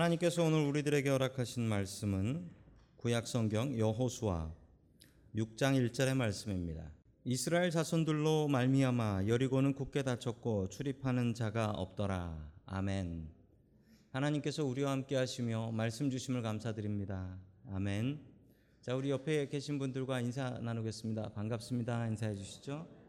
하나님께서 0.00 0.42
오늘 0.42 0.60
우리들에게 0.66 1.10
허락하신 1.10 1.62
말씀은 1.62 2.48
구약 2.96 3.26
성경 3.26 3.78
여호수아 3.78 4.50
6장 5.34 5.76
1절의 5.90 6.16
말씀입니다. 6.16 6.90
이스라엘 7.24 7.70
자손들로 7.70 8.48
말미암아 8.48 9.24
여리고는 9.26 9.74
굳게 9.74 10.02
닫혔고 10.02 10.70
출입하는 10.70 11.34
자가 11.34 11.72
없더라. 11.72 12.50
아멘. 12.64 13.28
하나님께서 14.12 14.64
우리와 14.64 14.90
함께 14.92 15.16
하시며 15.16 15.70
말씀 15.70 16.08
주심을 16.08 16.40
감사드립니다. 16.40 17.36
아멘. 17.70 18.20
자, 18.80 18.96
우리 18.96 19.10
옆에 19.10 19.48
계신 19.48 19.78
분들과 19.78 20.22
인사 20.22 20.48
나누겠습니다. 20.48 21.32
반갑습니다. 21.34 22.06
인사해 22.08 22.34
주시죠. 22.34 22.99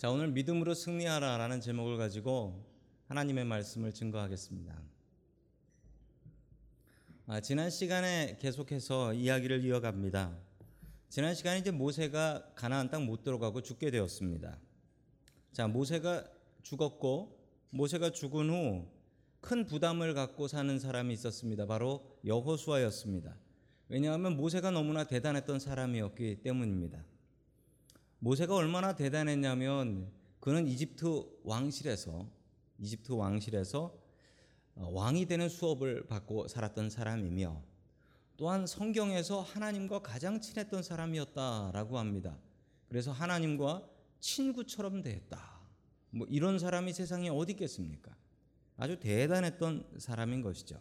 자, 0.00 0.10
오늘 0.10 0.28
믿음으로 0.28 0.72
승리하라 0.72 1.36
라는 1.36 1.60
제목을 1.60 1.98
가지고 1.98 2.64
하나님의 3.08 3.44
말씀을 3.44 3.92
증거하겠습니다. 3.92 4.80
아, 7.26 7.40
지난 7.42 7.68
시간에 7.68 8.38
계속해서 8.40 9.12
이야기를 9.12 9.62
이어갑니다. 9.62 10.38
지난 11.10 11.34
시간에 11.34 11.58
이제 11.58 11.70
모세가 11.70 12.52
가나안 12.54 12.88
땅 12.88 13.04
못 13.04 13.22
들어가고 13.22 13.60
죽게 13.60 13.90
되었습니다. 13.90 14.58
자, 15.52 15.68
모세가 15.68 16.24
죽었고 16.62 17.38
모세가 17.68 18.12
죽은 18.12 18.48
후 18.48 18.88
큰 19.42 19.66
부담을 19.66 20.14
갖고 20.14 20.48
사는 20.48 20.78
사람이 20.78 21.12
있었습니다. 21.12 21.66
바로 21.66 22.18
여호수아였습니다. 22.24 23.36
왜냐하면 23.90 24.34
모세가 24.38 24.70
너무나 24.70 25.04
대단했던 25.04 25.60
사람이었기 25.60 26.40
때문입니다. 26.42 27.04
모세가 28.20 28.54
얼마나 28.54 28.94
대단했냐면 28.94 30.10
그는 30.40 30.68
이집트 30.68 31.24
왕실에서 31.42 32.26
이집트 32.78 33.12
왕실에서 33.12 33.98
어, 34.74 34.90
왕이 34.92 35.26
되는 35.26 35.48
수업을 35.48 36.06
받고 36.06 36.48
살았던 36.48 36.90
사람이며 36.90 37.62
또한 38.36 38.66
성경에서 38.66 39.40
하나님과 39.40 40.00
가장 40.00 40.40
친했던 40.40 40.82
사람이었다라고 40.82 41.98
합니다. 41.98 42.38
그래서 42.88 43.10
하나님과 43.10 43.86
친구처럼 44.20 45.02
대했다. 45.02 45.60
뭐 46.10 46.26
이런 46.30 46.58
사람이 46.58 46.92
세상에 46.92 47.28
어디 47.28 47.52
있겠습니까? 47.52 48.14
아주 48.76 48.98
대단했던 48.98 49.92
사람인 49.98 50.42
것이죠. 50.42 50.80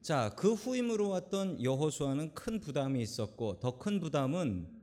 자, 0.00 0.34
그 0.36 0.54
후임으로 0.54 1.10
왔던 1.10 1.62
여호수아는 1.62 2.34
큰 2.34 2.60
부담이 2.60 3.02
있었고 3.02 3.60
더 3.60 3.78
큰 3.78 4.00
부담은 4.00 4.79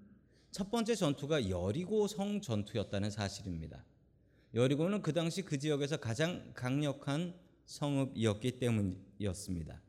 첫 0.51 0.71
번째 0.71 0.95
전투가 0.95 1.49
여리고 1.49 2.07
성 2.07 2.41
전투였다는 2.41 3.11
사실입니다. 3.11 3.83
여리고는 4.53 5.01
그 5.01 5.13
당시 5.13 5.41
그 5.41 5.59
지역에서 5.59 5.97
가장 5.97 6.51
강력한 6.53 7.35
성읍이었기 7.65 8.59
때문이었습니다. 8.59 9.81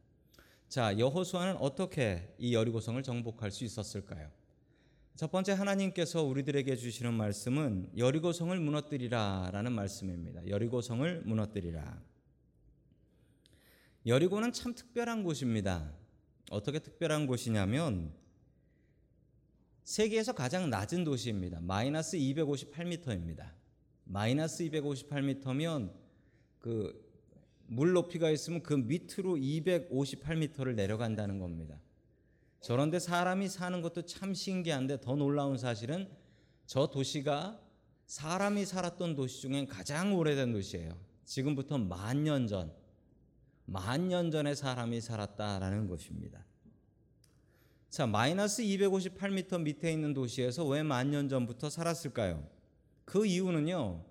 자, 0.68 0.98
여호수아는 0.98 1.56
어떻게 1.56 2.34
이 2.38 2.54
여리고성을 2.54 3.02
정복할 3.02 3.50
수 3.50 3.64
있었을까요? 3.64 4.30
첫 5.16 5.30
번째 5.30 5.52
하나님께서 5.52 6.22
우리들에게 6.22 6.76
주시는 6.76 7.14
말씀은 7.14 7.90
여리고성을 7.96 8.58
무너뜨리라라는 8.60 9.72
말씀입니다. 9.72 10.46
여리고성을 10.46 11.22
무너뜨리라. 11.24 12.00
여리고는 14.06 14.52
참 14.52 14.74
특별한 14.74 15.24
곳입니다. 15.24 15.92
어떻게 16.50 16.78
특별한 16.78 17.26
곳이냐면 17.26 18.12
세계에서 19.88 20.34
가장 20.34 20.68
낮은 20.68 21.04
도시입니다. 21.04 21.60
마이너스 21.62 22.18
258m입니다. 22.18 23.52
마이너스 24.04 24.62
258m면 24.64 25.92
그 26.58 27.08
물 27.70 27.92
높이가 27.92 28.30
있으면 28.30 28.62
그 28.62 28.72
밑으로 28.74 29.36
258m를 29.36 30.74
내려간다는 30.74 31.38
겁니다. 31.38 31.78
저런데 32.60 32.98
사람이 32.98 33.48
사는 33.48 33.82
것도 33.82 34.02
참 34.06 34.32
신기한데 34.32 35.02
더 35.02 35.14
놀라운 35.14 35.58
사실은 35.58 36.08
저 36.64 36.86
도시가 36.86 37.60
사람이 38.06 38.64
살았던 38.64 39.14
도시 39.16 39.42
중엔 39.42 39.66
가장 39.66 40.14
오래된 40.14 40.52
도시예요. 40.52 40.98
지금부터 41.24 41.76
만 41.76 42.24
년 42.24 42.46
전, 42.46 42.72
만 43.66 44.08
년 44.08 44.30
전에 44.30 44.54
사람이 44.54 45.02
살았다라는 45.02 45.88
것입니다. 45.88 46.46
자, 47.90 48.06
마이너스 48.06 48.62
258m 48.62 49.62
밑에 49.62 49.90
있는 49.92 50.12
도시에서 50.12 50.66
왜 50.66 50.82
만 50.82 51.10
년 51.10 51.28
전부터 51.28 51.70
살았을까요? 51.70 52.46
그 53.04 53.24
이유는요. 53.24 54.04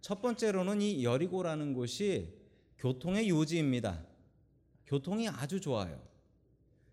첫 0.00 0.22
번째로는 0.22 0.80
이 0.80 1.04
여리고라는 1.04 1.74
곳이 1.74 2.32
교통의 2.78 3.28
요지입니다. 3.28 4.04
교통이 4.86 5.28
아주 5.28 5.60
좋아요. 5.60 6.00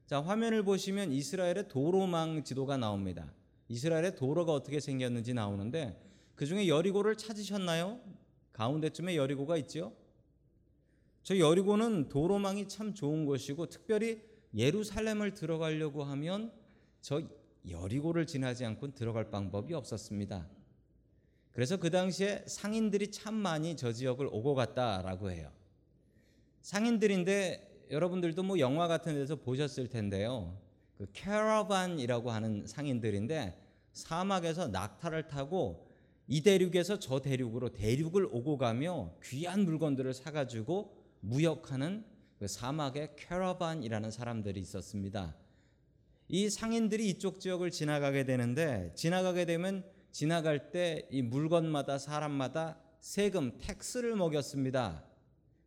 자, 0.07 0.21
화면을 0.21 0.63
보시면 0.63 1.11
이스라엘의 1.11 1.67
도로망 1.67 2.43
지도가 2.43 2.77
나옵니다. 2.77 3.31
이스라엘의 3.69 4.15
도로가 4.15 4.51
어떻게 4.53 4.79
생겼는지 4.79 5.33
나오는데 5.33 6.01
그 6.35 6.45
중에 6.47 6.67
여리고를 6.67 7.15
찾으셨나요? 7.15 7.99
가운데쯤에 8.53 9.15
여리고가 9.15 9.57
있죠. 9.57 9.93
저 11.21 11.37
여리고는 11.37 12.09
도로망이 12.09 12.67
참 12.67 12.93
좋은 12.93 13.25
곳이고 13.25 13.67
특별히 13.67 14.21
예루살렘을 14.55 15.33
들어가려고 15.33 16.03
하면 16.03 16.51
저 17.01 17.21
여리고를 17.69 18.27
지나지 18.27 18.65
않고 18.65 18.93
들어갈 18.93 19.29
방법이 19.29 19.73
없었습니다. 19.73 20.47
그래서 21.51 21.77
그 21.77 21.89
당시에 21.89 22.43
상인들이 22.47 23.11
참 23.11 23.35
많이 23.35 23.75
저 23.75 23.93
지역을 23.93 24.27
오고 24.31 24.55
갔다라고 24.55 25.31
해요. 25.31 25.51
상인들인데 26.61 27.87
여러분들도 27.91 28.43
뭐 28.43 28.59
영화 28.59 28.87
같은 28.87 29.13
데서 29.13 29.35
보셨을 29.35 29.87
텐데요. 29.87 30.57
그 30.97 31.07
캐러반이라고 31.13 32.31
하는 32.31 32.65
상인들인데 32.65 33.59
사막에서 33.93 34.67
낙타를 34.69 35.27
타고 35.27 35.87
이 36.27 36.41
대륙에서 36.41 36.99
저 36.99 37.19
대륙으로 37.19 37.69
대륙을 37.69 38.27
오고 38.31 38.57
가며 38.57 39.13
귀한 39.23 39.65
물건들을 39.65 40.13
사가지고 40.13 40.97
무역하는 41.19 42.05
그 42.43 42.47
사막의 42.49 43.15
캐러반이라는 43.15 44.11
사람들이 44.11 44.59
있었습니다. 44.59 45.33
이 46.27 46.49
상인들이 46.49 47.07
이쪽 47.07 47.39
지역을 47.39 47.71
지나가게 47.71 48.25
되는데 48.25 48.91
지나가게 48.95 49.45
되면 49.45 49.85
지나갈 50.11 50.69
때 50.69 51.07
이 51.09 51.21
물건마다 51.21 51.97
사람마다 51.97 52.77
세금 52.99 53.57
텍스를 53.59 54.17
먹였습니다. 54.17 55.05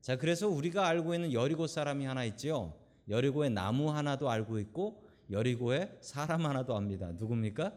자, 0.03 0.16
그래서 0.19 0.50
우리가 0.50 0.87
알고 0.87 1.14
있는 1.14 1.32
여리고 1.32 1.66
사람이 1.66 2.04
하나 2.04 2.26
있지요. 2.26 2.75
여리고의 3.08 3.48
나무 3.48 3.91
하나도 3.91 4.28
알고 4.28 4.58
있고 4.58 5.03
여리고의 5.31 5.97
사람 6.03 6.44
하나도 6.44 6.76
압니다. 6.76 7.10
누굽니까? 7.12 7.72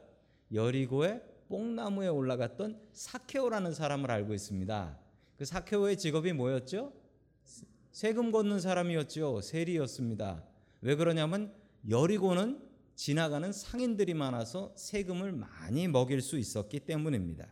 여리고의 0.53 1.21
뽕나무에 1.47 2.09
올라갔던 2.09 2.81
사케오라는 2.91 3.73
사람을 3.73 4.11
알고 4.11 4.33
있습니다. 4.33 4.99
그 5.37 5.45
사케오의 5.45 5.97
직업이 5.97 6.33
뭐였죠? 6.33 6.98
세금 7.91 8.31
걷는 8.31 8.59
사람이었죠. 8.59 9.41
세리였습니다. 9.41 10.43
왜 10.81 10.95
그러냐면 10.95 11.53
여리고는 11.89 12.61
지나가는 12.95 13.51
상인들이 13.51 14.13
많아서 14.13 14.73
세금을 14.75 15.31
많이 15.31 15.87
먹일 15.87 16.21
수 16.21 16.37
있었기 16.37 16.81
때문입니다. 16.81 17.47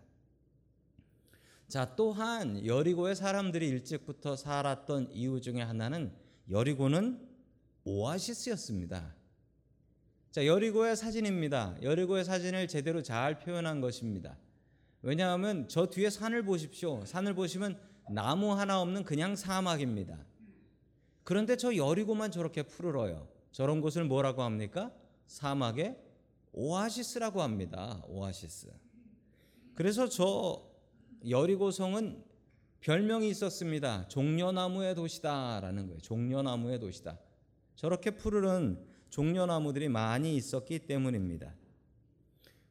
자, 1.67 1.95
또한 1.95 2.65
여리고의 2.65 3.15
사람들이 3.15 3.67
일찍부터 3.67 4.35
살았던 4.35 5.11
이유 5.11 5.41
중에 5.41 5.61
하나는 5.61 6.13
여리고는 6.49 7.19
오아시스였습니다. 7.83 9.15
자, 10.31 10.45
여리고의 10.45 10.95
사진입니다. 10.95 11.77
여리고의 11.81 12.23
사진을 12.23 12.67
제대로 12.67 13.01
잘 13.01 13.39
표현한 13.39 13.81
것입니다. 13.81 14.37
왜냐하면 15.01 15.67
저 15.67 15.87
뒤에 15.87 16.09
산을 16.09 16.43
보십시오. 16.43 17.05
산을 17.05 17.33
보시면 17.33 17.79
나무 18.11 18.53
하나 18.53 18.81
없는 18.81 19.03
그냥 19.03 19.35
사막입니다. 19.35 20.17
그런데 21.23 21.57
저 21.57 21.75
여리고만 21.75 22.31
저렇게 22.31 22.63
푸르러요. 22.63 23.27
저런 23.51 23.81
곳을 23.81 24.05
뭐라고 24.05 24.43
합니까? 24.43 24.91
사막의 25.25 25.97
오아시스라고 26.53 27.41
합니다. 27.41 28.01
오아시스. 28.07 28.71
그래서 29.75 30.07
저 30.07 30.67
여리고성은 31.27 32.23
별명이 32.79 33.29
있었습니다. 33.29 34.07
종려나무의 34.07 34.95
도시다라는 34.95 35.87
거예요. 35.87 35.99
종려나무의 35.99 36.79
도시다. 36.79 37.19
저렇게 37.75 38.11
푸르른 38.11 38.83
종려나무들이 39.09 39.89
많이 39.89 40.35
있었기 40.35 40.79
때문입니다. 40.79 41.53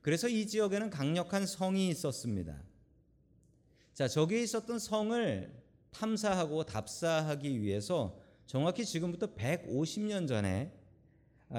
그래서 0.02 0.28
이 0.28 0.46
지역에는 0.46 0.90
강력한 0.90 1.46
성이 1.46 1.88
있었습니다. 1.88 2.60
자, 3.96 4.06
저기에 4.06 4.42
있었던 4.42 4.78
성을 4.78 5.50
탐사하고 5.90 6.64
답사하기 6.64 7.62
위해서 7.62 8.20
정확히 8.44 8.84
지금부터 8.84 9.28
150년 9.32 10.28
전에 10.28 10.70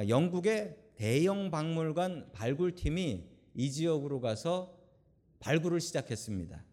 영국의 0.08 0.78
대형 0.94 1.50
박물관 1.50 2.30
발굴팀이 2.34 3.28
이 3.56 3.72
지역으로 3.72 4.22
가서 4.22 4.78
발굴을 5.40 5.82
시작했습니다. 5.82 6.64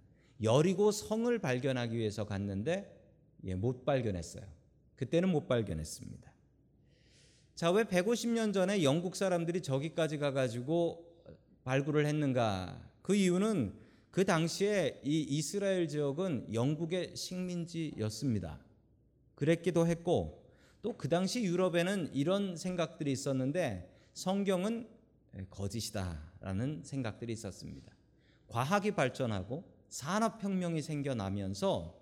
여리고 0.43 0.93
성을 0.93 1.39
발견하기 1.39 1.97
위해서 1.97 2.27
갔는데 2.27 2.95
예, 3.45 3.55
못 3.55 3.87
발견했어요. 3.87 4.45
그때는 4.97 5.31
못 5.31 5.49
발견했습니다. 5.49 6.31
자, 7.55 7.71
왜 7.71 7.85
150년 7.85 8.53
전에 8.53 8.83
영국 8.83 9.17
사람들이 9.17 9.63
저기까지 9.63 10.19
가가지고 10.19 11.11
발굴을 11.65 12.05
했는가? 12.05 12.79
그 13.01 13.15
이유는 13.15 13.84
그 14.15 14.25
당시에 14.25 15.01
이 15.03 15.23
이스라엘 15.23 15.89
지역은 15.89 16.55
영국의 16.55 17.17
식민지였습니다. 17.17 18.61
그랬기도 19.35 19.89
했고 19.89 20.41
또 20.83 20.97
그 20.97 21.09
당시 21.09 21.43
유럽에는 21.43 22.11
이런 22.15 22.57
생각들이 22.57 23.11
있었는데 23.11 23.93
성경은 24.13 24.87
거짓이다라는 25.51 26.85
생각들이 26.85 27.33
있었습니다. 27.33 27.93
과학이 28.47 28.93
발전하고 28.93 29.65
산업혁명이 29.89 30.81
생겨나면서 30.81 32.01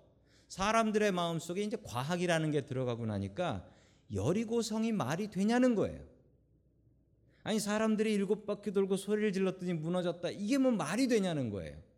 사람들의 0.49 1.11
마음속에 1.13 1.63
이제 1.63 1.77
과학이라는 1.83 2.51
게 2.51 2.61
들어가고 2.61 3.07
나니까 3.07 3.67
여리고성이 4.13 4.91
말이 4.91 5.31
되냐는 5.31 5.73
거예요. 5.73 5.99
아니 7.41 7.59
사람들이 7.59 8.13
일곱 8.13 8.45
바퀴 8.45 8.71
돌고 8.71 8.97
소리를 8.97 9.33
질렀더니 9.33 9.73
무너졌다. 9.73 10.29
이게 10.29 10.59
뭐 10.59 10.71
말이 10.71 11.07
되냐는 11.07 11.49
거예요. 11.49 11.91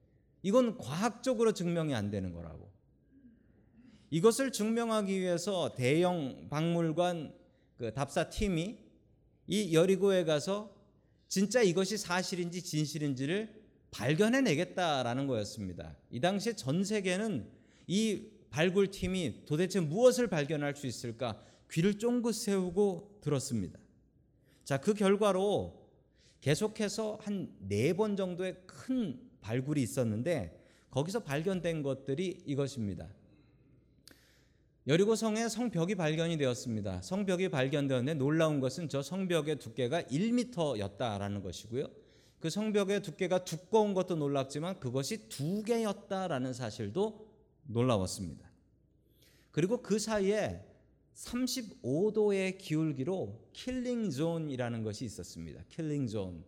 이건 0.45 0.77
과학적으로 0.77 1.53
증명이 1.53 1.95
안 1.95 2.11
되는 2.11 2.31
거라고. 2.31 2.69
이것을 4.11 4.51
증명하기 4.51 5.19
위해서 5.19 5.73
대형 5.73 6.49
박물관 6.51 7.33
그 7.77 7.91
답사 7.95 8.29
팀이 8.29 8.77
이 9.47 9.73
여리고에 9.73 10.23
가서 10.23 10.71
진짜 11.27 11.63
이것이 11.63 11.97
사실인지 11.97 12.61
진실인지를 12.61 13.59
발견해 13.89 14.41
내겠다라는 14.41 15.25
거였습니다. 15.25 15.97
이 16.11 16.19
당시에 16.19 16.53
전 16.53 16.83
세계는 16.83 17.49
이 17.87 18.27
발굴팀이 18.51 19.45
도대체 19.47 19.79
무엇을 19.79 20.27
발견할 20.27 20.75
수 20.75 20.85
있을까 20.85 21.41
귀를 21.71 21.97
쫑긋 21.97 22.35
세우고 22.35 23.17
들었습니다. 23.21 23.79
자, 24.63 24.79
그 24.79 24.93
결과로 24.93 25.89
계속해서 26.41 27.17
한 27.23 27.49
네 27.67 27.93
번 27.93 28.15
정도의 28.15 28.57
큰 28.67 29.19
발굴이 29.45 29.81
있었는데 29.81 30.59
거기서 30.89 31.19
발견된 31.19 31.83
것들이 31.83 32.41
이것입니다. 32.45 33.07
여리고 34.87 35.15
성의 35.15 35.49
성벽이 35.49 35.95
발견이 35.95 36.37
되었습니다. 36.37 37.01
성벽이 37.01 37.49
발견되었는데 37.49 38.15
놀라운 38.15 38.59
것은 38.59 38.89
저 38.89 39.01
성벽의 39.01 39.57
두께가 39.57 40.03
1m였다라는 40.03 41.43
것이고요. 41.43 41.87
그 42.39 42.49
성벽의 42.49 43.01
두께가 43.01 43.43
두꺼운 43.45 43.93
것도 43.93 44.15
놀랍지만 44.15 44.79
그것이 44.79 45.29
두 45.29 45.63
개였다라는 45.63 46.53
사실도 46.53 47.27
놀라웠습니다. 47.67 48.47
그리고 49.51 49.81
그 49.81 49.97
사이에 49.97 50.63
35도의 51.15 52.57
기울기로 52.57 53.49
killing 53.53 54.09
zone이라는 54.11 54.83
것이 54.83 55.05
있었습니다. 55.05 55.63
killing 55.69 56.07
zone. 56.07 56.43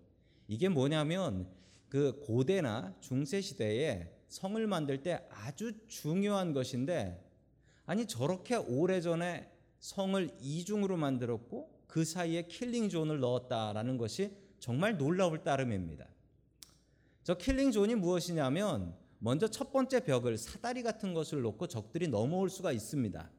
이게 0.47 0.69
뭐냐면 0.69 1.47
그 1.89 2.19
고대나 2.25 2.95
중세 2.99 3.41
시대에 3.41 4.11
성을 4.27 4.65
만들 4.67 5.01
때 5.01 5.25
아주 5.29 5.73
중요한 5.87 6.53
것인데 6.53 7.23
아니 7.85 8.05
저렇게 8.05 8.55
오래전에 8.55 9.49
성을 9.79 10.29
이중으로 10.41 10.97
만들었고 10.97 11.77
그 11.87 12.03
사이에 12.03 12.43
killing 12.43 12.89
zone을 12.89 13.19
넣었다라는 13.19 13.97
것이 13.97 14.35
정말 14.59 14.97
놀라울 14.97 15.43
따름입니다. 15.43 16.07
저 17.23 17.35
killing 17.35 17.71
zone이 17.71 17.95
무엇이냐면 17.95 18.95
먼저 19.19 19.47
첫 19.47 19.71
번째 19.71 20.01
벽을 20.01 20.37
사다리 20.37 20.83
같은 20.83 21.13
것을 21.13 21.41
놓고 21.41 21.67
적들이 21.67 22.07
넘어올 22.07 22.49
수가 22.49 22.71
있습니다. 22.71 23.31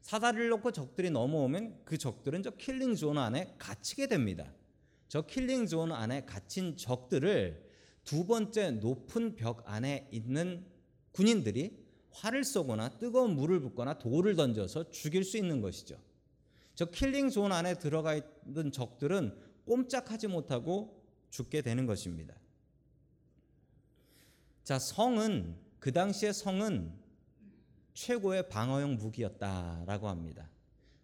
사다리를 0.00 0.48
놓고 0.50 0.72
적들이 0.72 1.10
넘어오면 1.10 1.82
그 1.84 1.96
적들은 1.96 2.42
저 2.42 2.50
killing 2.50 2.94
zone 2.94 3.16
안에 3.16 3.54
갇히게 3.58 4.08
됩니다. 4.08 4.52
저 5.08 5.22
killing 5.22 5.66
zone 5.66 5.92
안에 5.92 6.24
갇힌 6.24 6.76
적들을 6.76 7.73
두 8.04 8.26
번째 8.26 8.72
높은 8.72 9.34
벽 9.34 9.62
안에 9.66 10.08
있는 10.12 10.64
군인들이 11.12 11.84
활을 12.10 12.44
쏘거나 12.44 12.98
뜨거운 12.98 13.34
물을 13.34 13.60
붓거나 13.60 13.98
돌을 13.98 14.36
던져서 14.36 14.90
죽일 14.90 15.24
수 15.24 15.36
있는 15.36 15.60
것이죠. 15.60 15.98
저 16.74 16.86
killing 16.86 17.30
zone 17.30 17.52
안에 17.52 17.78
들어가 17.78 18.14
있는 18.14 18.72
적들은 18.72 19.36
꼼짝하지 19.64 20.28
못하고 20.28 21.02
죽게 21.30 21.62
되는 21.62 21.86
것입니다. 21.86 22.34
자, 24.62 24.78
성은 24.78 25.56
그 25.78 25.92
당시의 25.92 26.32
성은 26.32 26.92
최고의 27.94 28.48
방어용 28.48 28.96
무기였다라고 28.96 30.08
합니다. 30.08 30.50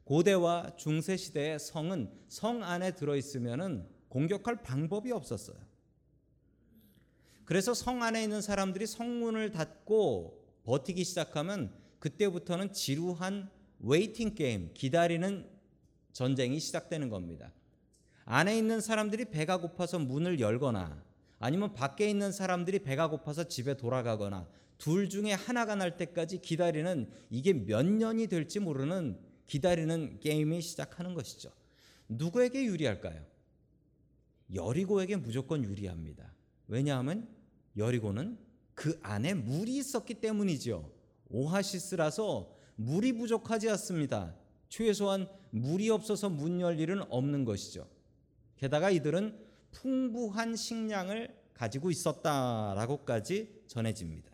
고대와 0.04 0.76
중세 0.76 1.16
시대의 1.16 1.58
성은 1.58 2.10
성 2.28 2.64
안에 2.64 2.94
들어 2.96 3.16
있으면은 3.16 3.88
공격할 4.08 4.62
방법이 4.62 5.12
없었어요. 5.12 5.69
그래서 7.50 7.74
성 7.74 8.04
안에 8.04 8.22
있는 8.22 8.40
사람들이 8.40 8.86
성문을 8.86 9.50
닫고 9.50 10.40
버티기 10.62 11.02
시작하면 11.02 11.72
그때부터는 11.98 12.72
지루한 12.72 13.50
waiting 13.80 14.36
game, 14.36 14.70
기다리는 14.72 15.50
전쟁이 16.12 16.60
시작되는 16.60 17.08
겁니다. 17.08 17.52
안에 18.24 18.56
있는 18.56 18.80
사람들이 18.80 19.24
배가 19.24 19.56
고파서 19.56 19.98
문을 19.98 20.38
열거나 20.38 21.02
아니면 21.40 21.74
밖에 21.74 22.08
있는 22.08 22.30
사람들이 22.30 22.84
배가 22.84 23.08
고파서 23.08 23.42
집에 23.42 23.76
돌아가거나 23.76 24.46
둘 24.78 25.08
중에 25.08 25.32
하나가 25.32 25.74
날 25.74 25.96
때까지 25.96 26.42
기다리는 26.42 27.10
이게 27.30 27.52
몇 27.52 27.84
년이 27.84 28.28
될지 28.28 28.60
모르는 28.60 29.18
기다리는 29.48 30.20
게임이 30.20 30.60
시작하는 30.60 31.14
것이죠. 31.14 31.50
누구에게 32.08 32.62
유리할까요? 32.62 33.26
여리고에게 34.54 35.16
무조건 35.16 35.64
유리합니다. 35.64 36.32
왜냐하면 36.68 37.39
여리고는 37.80 38.38
그 38.74 38.98
안에 39.02 39.34
물이 39.34 39.76
있었기 39.78 40.14
때문이죠. 40.14 40.90
오아시스라서 41.30 42.54
물이 42.76 43.14
부족하지 43.14 43.68
않습니다. 43.70 44.34
최소한 44.68 45.28
물이 45.50 45.90
없어서 45.90 46.30
문 46.30 46.60
열 46.60 46.78
일은 46.78 47.02
없는 47.10 47.44
것이죠. 47.44 47.88
게다가 48.56 48.90
이들은 48.90 49.36
풍부한 49.72 50.54
식량을 50.56 51.36
가지고 51.54 51.90
있었다라고까지 51.90 53.62
전해집니다. 53.66 54.30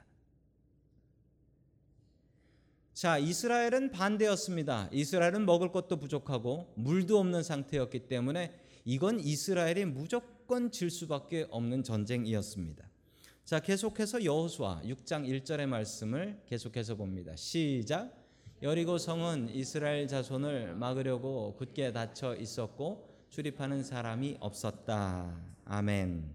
자, 2.92 3.18
이스라엘은 3.18 3.90
반대였습니다. 3.90 4.88
이스라엘은 4.92 5.44
먹을 5.44 5.70
것도 5.70 5.98
부족하고 5.98 6.72
물도 6.76 7.18
없는 7.18 7.42
상태였기 7.42 8.08
때문에 8.08 8.54
이건 8.84 9.20
이스라엘이 9.20 9.84
무조건 9.86 10.70
질 10.70 10.90
수밖에 10.90 11.46
없는 11.50 11.82
전쟁이었습니다. 11.82 12.88
자, 13.46 13.60
계속해서 13.60 14.24
여호수아 14.24 14.82
6장 14.82 15.24
1절의 15.24 15.66
말씀을 15.66 16.42
계속해서 16.46 16.96
봅니다. 16.96 17.36
시작. 17.36 18.12
여리고 18.60 18.98
성은 18.98 19.50
이스라엘 19.54 20.08
자손을 20.08 20.74
막으려고 20.74 21.54
굳게 21.54 21.92
닫혀 21.92 22.34
있었고 22.34 23.08
출입하는 23.30 23.84
사람이 23.84 24.38
없었다. 24.40 25.40
아멘. 25.64 26.34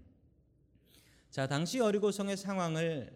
자, 1.28 1.46
당시 1.46 1.80
여리고성의 1.80 2.38
상황을 2.38 3.14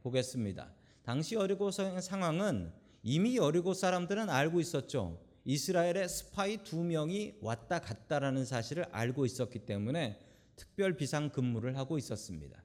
보겠습니다. 0.00 0.72
당시 1.02 1.34
여리고성의 1.34 2.02
상황은 2.02 2.70
이미 3.02 3.36
여리고 3.36 3.74
사람들은 3.74 4.30
알고 4.30 4.60
있었죠. 4.60 5.20
이스라엘의 5.44 6.08
스파이 6.08 6.58
두 6.58 6.84
명이 6.84 7.38
왔다 7.40 7.80
갔다라는 7.80 8.44
사실을 8.44 8.84
알고 8.92 9.26
있었기 9.26 9.66
때문에 9.66 10.20
특별 10.54 10.96
비상 10.96 11.30
근무를 11.30 11.76
하고 11.76 11.98
있었습니다. 11.98 12.63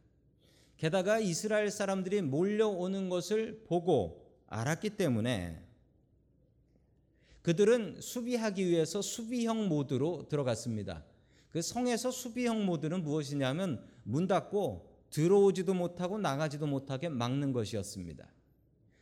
게다가 0.79 1.19
이스라엘 1.19 1.69
사람들이 1.69 2.21
몰려오는 2.21 3.09
것을 3.09 3.65
보고 3.67 4.25
알았기 4.47 4.91
때문에 4.91 5.61
그들은 7.41 7.99
수비하기 7.99 8.65
위해서 8.65 9.01
수비형 9.01 9.67
모드로 9.67 10.29
들어갔습니다. 10.29 11.03
그 11.49 11.61
성에서 11.61 12.11
수비형 12.11 12.65
모드는 12.65 13.03
무엇이냐면 13.03 13.83
문 14.03 14.27
닫고 14.27 14.89
들어오지도 15.09 15.73
못하고 15.73 16.17
나가지도 16.17 16.65
못하게 16.65 17.09
막는 17.09 17.51
것이었습니다. 17.51 18.25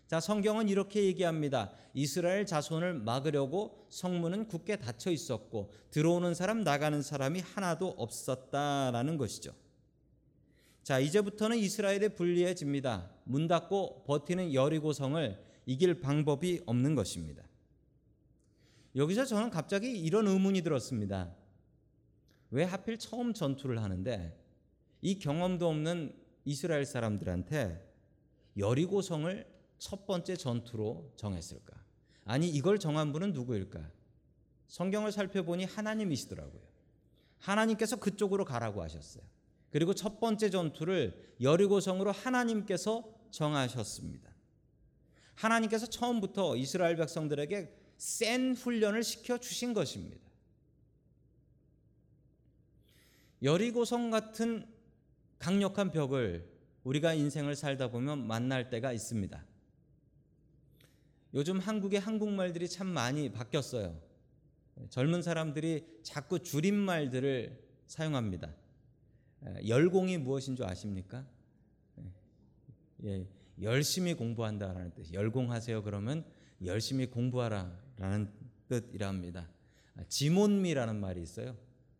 자, 0.08 0.20
성경은 0.20 0.70
이렇게 0.70 1.04
얘기합니다. 1.04 1.72
이스라엘 1.94 2.48
자손을 2.48 2.96
막으려고 2.96 3.86
성문은 3.90 4.48
굳게 4.48 4.78
닫혀 4.78 5.12
있었고 5.12 5.72
들어오는 5.92 6.34
사람 6.34 6.64
나가는 6.64 7.00
사람이 7.04 7.42
하나도 7.42 7.90
없었다라는 7.90 9.18
것이죠. 9.18 9.54
자, 10.88 11.00
이제부터는 11.00 11.58
이스라엘이 11.58 12.16
불리해집니다. 12.16 13.12
문 13.26 13.50
닫고 13.50 14.06
버티는 14.06 14.54
여리고 14.54 14.94
성을 14.94 15.38
이길 15.66 16.00
방법이 16.00 16.62
없는 16.66 16.96
것입니다. 16.96 17.44
여기서 18.96 19.26
저는 19.26 19.50
갑자기 19.50 20.00
이런 20.00 20.30
의문이 20.30 20.62
들었습니다. 20.62 21.36
왜 22.52 22.64
하필 22.64 22.98
처음 22.98 23.34
전투를 23.34 23.84
하는데 23.84 24.42
이 25.02 25.20
경험도 25.20 25.68
없는 25.68 26.16
이스라엘 26.46 26.86
사람들한테 26.86 27.86
여리고 28.56 29.02
성을 29.02 29.46
첫 29.80 30.06
번째 30.06 30.38
전투로 30.38 31.12
정했을까? 31.18 31.76
아니 32.24 32.48
이걸 32.48 32.80
정한 32.80 33.12
분은 33.12 33.34
누구일까? 33.34 33.92
성경을 34.68 35.12
살펴보니 35.12 35.66
하나님이시더라고요. 35.66 36.62
하나님께서 37.40 37.98
그쪽으로 37.98 38.46
가라고 38.46 38.82
하셨어요. 38.82 39.26
그리고 39.72 39.94
첫 39.94 40.20
번째 40.20 40.50
전투를 40.50 41.36
여리고성으로 41.42 42.12
하나님께서 42.12 43.04
정하셨습니다. 43.32 44.32
하나님께서 45.36 45.86
처음부터 45.86 46.56
이스라엘 46.56 46.96
백성들에게 46.96 47.74
센 47.98 48.56
훈련을 48.56 49.04
시켜 49.04 49.38
주신 49.38 49.74
것입니다. 49.74 50.26
여리고성 53.44 54.10
같은 54.10 54.68
강력한 55.38 55.92
벽을 55.92 56.50
우리가 56.84 57.14
인생을 57.14 57.56
살다 57.56 57.90
보면 57.90 58.26
만날 58.26 58.70
때가 58.70 58.94
있습니다. 58.94 59.46
요즘 61.34 61.60
한국의 61.60 62.00
한국말들이 62.00 62.68
참 62.70 62.88
많이 62.88 63.32
바뀌었어요. 63.32 64.00
젊은 64.90 65.22
사람들이 65.22 65.86
자꾸 66.02 66.40
줄임말들을 66.40 67.62
사용합니다. 67.88 68.54
열공이 69.66 70.18
무엇인 70.18 70.56
줄 70.56 70.66
아십니까? 70.66 71.26
예, 73.04 73.28
열심히 73.62 74.14
공부한다라는 74.14 74.92
뜻. 74.96 75.14
열공하세요 75.14 75.84
그러면 75.84 76.26
열심히 76.64 77.06
공부하라라는 77.06 78.32
뜻이랍니다. 78.68 79.48
지몬미라는 80.10 81.00
말이 81.00 81.22
있어요. 81.22 81.56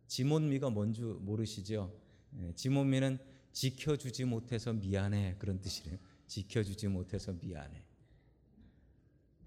지몬미가 0.06 0.70
뭔지 0.70 1.02
모르시죠? 1.02 1.92
예, 2.40 2.52
지몬미는 2.54 3.18
지켜주지 3.52 4.24
못해서 4.24 4.72
미안해 4.72 5.36
그런 5.38 5.60
뜻이래요. 5.60 5.98
지켜주지 6.26 6.88
못해서 6.88 7.32
미안해. 7.32 7.84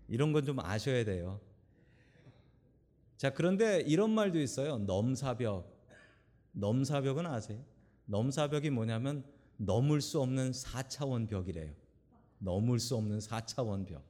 이런 0.07 0.33
건 0.33 0.43
좀 0.45 0.59
아셔야 0.59 1.05
돼요. 1.05 1.39
자, 3.17 3.29
그런데 3.33 3.81
이런 3.81 4.09
말도 4.11 4.39
있어요. 4.39 4.79
넘사벽. 4.79 5.79
넘사벽은 6.53 7.25
아세요? 7.25 7.63
넘사벽이 8.05 8.69
뭐냐면 8.69 9.23
넘을 9.57 10.01
수 10.01 10.21
없는 10.21 10.51
4차원 10.51 11.27
벽이래요. 11.27 11.73
넘을 12.39 12.79
수 12.79 12.95
없는 12.95 13.19
4차원 13.19 13.85
벽. 13.85 14.03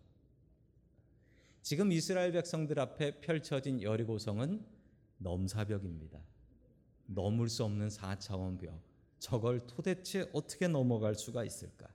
지금 1.61 1.91
이스라엘 1.91 2.31
백성들 2.31 2.79
앞에 2.79 3.19
펼쳐진 3.21 3.81
여리고성은 3.81 4.65
넘사벽입니다. 5.17 6.19
넘을 7.05 7.49
수 7.49 7.63
없는 7.63 7.89
4차원 7.89 8.59
벽. 8.59 8.79
저걸 9.19 9.67
도대체 9.67 10.29
어떻게 10.33 10.67
넘어갈 10.67 11.13
수가 11.13 11.43
있을까? 11.43 11.87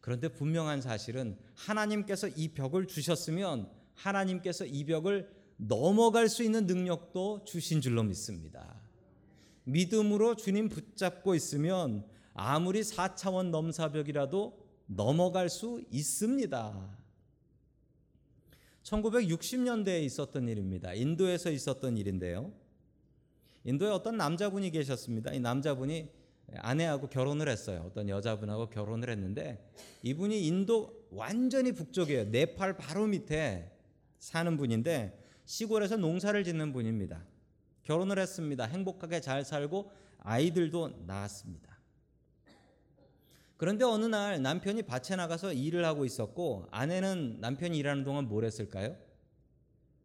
그런데 0.00 0.28
분명한 0.28 0.80
사실은 0.80 1.36
하나님께서 1.54 2.28
이 2.28 2.54
벽을 2.54 2.86
주셨으면 2.86 3.70
하나님께서 3.94 4.64
이 4.64 4.84
벽을 4.84 5.28
넘어갈 5.56 6.28
수 6.28 6.42
있는 6.42 6.66
능력도 6.66 7.44
주신 7.44 7.80
줄로 7.80 8.02
믿습니다. 8.04 8.80
믿음으로 9.66 10.36
주님 10.36 10.68
붙잡고 10.68 11.34
있으면 11.34 12.06
아무리 12.34 12.82
4차원 12.82 13.50
넘사벽이라도 13.50 14.64
넘어갈 14.86 15.48
수 15.48 15.82
있습니다. 15.90 16.96
1960년대에 18.84 20.04
있었던 20.04 20.48
일입니다. 20.48 20.94
인도에서 20.94 21.50
있었던 21.50 21.96
일인데요. 21.96 22.52
인도에 23.64 23.90
어떤 23.90 24.16
남자분이 24.16 24.70
계셨습니다. 24.70 25.32
이 25.32 25.40
남자분이 25.40 26.08
아내하고 26.58 27.08
결혼을 27.08 27.48
했어요. 27.48 27.82
어떤 27.86 28.08
여자분하고 28.08 28.68
결혼을 28.70 29.10
했는데 29.10 29.68
이분이 30.02 30.46
인도 30.46 31.04
완전히 31.10 31.72
북쪽이에요. 31.72 32.26
네팔 32.26 32.76
바로 32.76 33.08
밑에 33.08 33.72
사는 34.20 34.56
분인데 34.56 35.20
시골에서 35.44 35.96
농사를 35.96 36.44
짓는 36.44 36.72
분입니다. 36.72 37.24
결혼을 37.86 38.18
했습니다. 38.18 38.64
행복하게 38.64 39.20
잘 39.20 39.44
살고 39.44 39.90
아이들도 40.18 41.04
낳았습니다. 41.06 41.78
그런데 43.56 43.84
어느 43.84 44.04
날 44.04 44.42
남편이 44.42 44.82
밭에 44.82 45.16
나가서 45.16 45.52
일을 45.52 45.84
하고 45.84 46.04
있었고 46.04 46.66
아내는 46.72 47.38
남편이 47.40 47.78
일하는 47.78 48.04
동안 48.04 48.28
뭘 48.28 48.44
했을까요? 48.44 48.96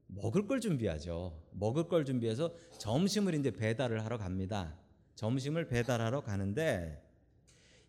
먹을 0.08 0.48
걸 0.48 0.62
준비하죠. 0.62 1.38
먹을 1.52 1.88
걸 1.88 2.06
준비해서 2.06 2.54
점심을 2.78 3.34
이제 3.34 3.52
배달을 3.52 4.06
하러 4.06 4.18
갑니다. 4.18 4.78
점심을 5.16 5.68
배달하러 5.68 6.22
가는데 6.22 7.04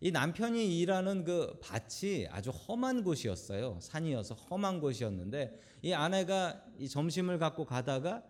이 0.01 0.11
남편이 0.11 0.79
일하는 0.79 1.23
그 1.23 1.59
밭이 1.61 2.27
아주 2.29 2.49
험한 2.49 3.03
곳이었어요. 3.03 3.77
산이어서 3.79 4.35
험한 4.35 4.81
곳이었는데 4.81 5.59
이 5.83 5.93
아내가 5.93 6.61
이 6.77 6.89
점심을 6.89 7.37
갖고 7.37 7.63
가다가 7.63 8.23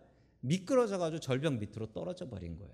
미끄러져 0.44 0.98
가지고 0.98 1.20
절벽 1.20 1.54
밑으로 1.54 1.92
떨어져 1.92 2.28
버린 2.28 2.58
거예요. 2.58 2.72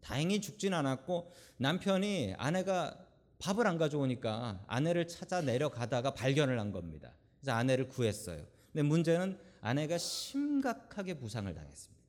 다행히 0.00 0.40
죽진 0.40 0.74
않았고 0.74 1.32
남편이 1.58 2.34
아내가 2.36 2.98
밥을 3.38 3.66
안 3.66 3.78
가져오니까 3.78 4.64
아내를 4.66 5.06
찾아 5.06 5.40
내려가다가 5.40 6.14
발견을 6.14 6.58
한 6.58 6.72
겁니다. 6.72 7.12
그래서 7.40 7.52
아내를 7.52 7.88
구했어요. 7.88 8.44
근데 8.72 8.82
문제는 8.82 9.38
아내가 9.60 9.98
심각하게 9.98 11.14
부상을 11.14 11.52
당했습니다. 11.52 12.02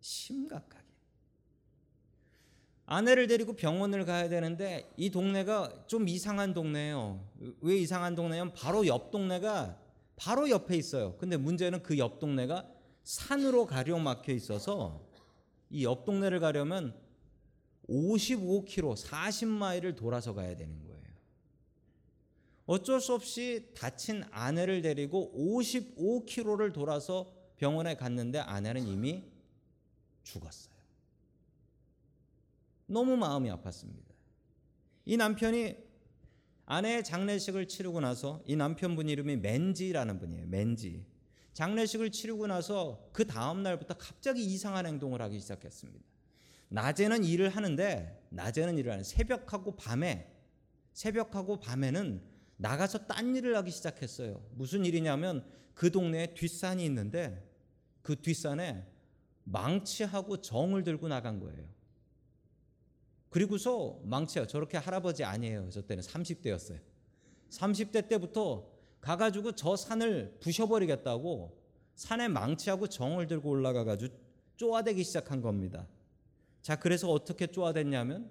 심각하게. 0.00 0.82
아내를 2.86 3.26
데리고 3.28 3.54
병원을 3.54 4.04
가야 4.04 4.28
되는데 4.28 4.92
이 4.96 5.10
동네가 5.10 5.84
좀 5.86 6.08
이상한 6.08 6.52
동네예요. 6.52 7.24
왜 7.60 7.76
이상한 7.76 8.14
동네냐면 8.14 8.52
바로 8.54 8.86
옆 8.86 9.10
동네가 9.10 9.78
바로 10.16 10.50
옆에 10.50 10.76
있어요. 10.76 11.16
근데 11.18 11.36
문제는 11.36 11.82
그 11.82 11.96
옆 11.96 12.18
동네가 12.18 12.68
산으로 13.04 13.66
가려 13.66 13.98
막혀 13.98 14.32
있어서 14.32 15.00
이 15.70 15.84
옆 15.84 16.04
동네를 16.04 16.40
가려면 16.40 16.94
55km, 17.88 18.96
40마일을 18.96 19.96
돌아서 19.96 20.34
가야 20.34 20.54
되는 20.54 20.82
거예요. 20.86 21.02
어쩔 22.66 23.00
수 23.00 23.14
없이 23.14 23.70
다친 23.74 24.22
아내를 24.30 24.82
데리고 24.82 25.32
55km를 25.36 26.72
돌아서 26.72 27.32
병원에 27.56 27.96
갔는데 27.96 28.38
아내는 28.38 28.86
이미 28.86 29.24
죽었어요. 30.22 30.72
너무 32.86 33.16
마음이 33.16 33.50
아팠습니다. 33.50 34.12
이 35.06 35.16
남편이 35.16 35.76
아내의 36.66 37.02
장례식을 37.02 37.66
치르고 37.66 38.00
나서 38.00 38.42
이 38.46 38.54
남편분 38.54 39.08
이름이 39.08 39.36
맨지라는 39.38 40.18
분이에요. 40.18 40.46
맨지. 40.46 41.04
장례식을 41.52 42.10
치르고 42.10 42.46
나서 42.46 43.08
그 43.12 43.26
다음 43.26 43.62
날부터 43.62 43.94
갑자기 43.98 44.44
이상한 44.44 44.86
행동을 44.86 45.20
하기 45.22 45.38
시작했습니다. 45.38 46.04
낮에는 46.68 47.24
일을 47.24 47.50
하는데 47.50 48.26
낮에는 48.30 48.78
일을 48.78 48.92
하는 48.92 49.04
새벽하고 49.04 49.76
밤에 49.76 50.32
새벽하고 50.92 51.60
밤에는 51.60 52.22
나가서 52.56 53.06
딴 53.06 53.36
일을 53.36 53.56
하기 53.56 53.70
시작했어요. 53.70 54.42
무슨 54.52 54.84
일이냐면 54.84 55.44
그 55.74 55.90
동네에 55.90 56.34
뒷산이 56.34 56.84
있는데 56.86 57.46
그 58.02 58.20
뒷산에 58.20 58.86
망치하고 59.44 60.40
정을 60.40 60.82
들고 60.84 61.08
나간 61.08 61.40
거예요. 61.40 61.68
그리고서 63.28 63.98
망치야 64.04 64.46
저렇게 64.46 64.76
할아버지 64.76 65.24
아니에요. 65.24 65.70
저 65.70 65.82
때는 65.82 66.02
30대였어요. 66.02 66.80
30대 67.50 68.08
때부터 68.08 68.71
가가지고 69.02 69.52
저 69.52 69.76
산을 69.76 70.38
부셔버리겠다고 70.40 71.60
산에 71.94 72.28
망치하고 72.28 72.86
정을 72.86 73.26
들고 73.26 73.50
올라가가지고 73.50 74.14
쪼아대기 74.56 75.04
시작한 75.04 75.42
겁니다. 75.42 75.86
자, 76.62 76.76
그래서 76.76 77.10
어떻게 77.10 77.48
쪼아댔냐면 77.48 78.30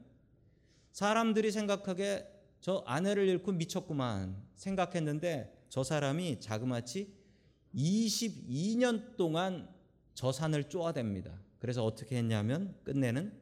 사람들이 0.93 1.51
생각하기에 1.51 2.27
저 2.61 2.83
아내를 2.87 3.27
잃고 3.27 3.51
미쳤구만 3.51 4.41
생각했는데 4.55 5.65
저 5.69 5.83
사람이 5.83 6.39
자그마치 6.39 7.13
22년 7.75 9.17
동안 9.17 9.69
저 10.13 10.31
산을 10.31 10.65
쪼아댑니다. 10.65 11.37
그래서 11.59 11.85
어떻게 11.85 12.17
했냐면 12.17 12.75
끝내는 12.83 13.37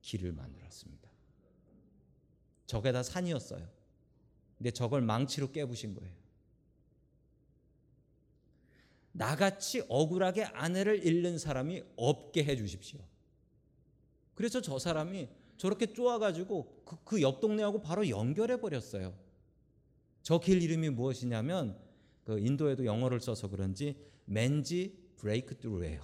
길을 0.00 0.32
만들었습니다. 0.32 1.10
저게 2.66 2.92
다 2.92 3.02
산이었어요. 3.02 3.68
근데 4.56 4.70
저걸 4.70 5.02
망치로 5.02 5.52
깨부신 5.52 5.94
거예요. 5.94 6.25
나같이 9.16 9.82
억울하게 9.88 10.44
아내를 10.44 11.04
잃는 11.04 11.38
사람이 11.38 11.82
없게 11.96 12.44
해 12.44 12.56
주십시오. 12.56 13.00
그래서 14.34 14.60
저 14.60 14.78
사람이 14.78 15.28
저렇게 15.56 15.92
쪼아가지고 15.92 16.84
그옆 17.04 17.36
그 17.36 17.40
동네하고 17.40 17.80
바로 17.80 18.08
연결해 18.08 18.60
버렸어요. 18.60 19.14
저 20.22 20.38
길 20.38 20.62
이름이 20.62 20.90
무엇이냐면 20.90 21.78
그 22.24 22.38
인도에도 22.38 22.84
영어를 22.84 23.20
써서 23.20 23.48
그런지 23.48 23.96
맨지 24.26 24.98
브레이크 25.16 25.56
트루예요. 25.56 26.02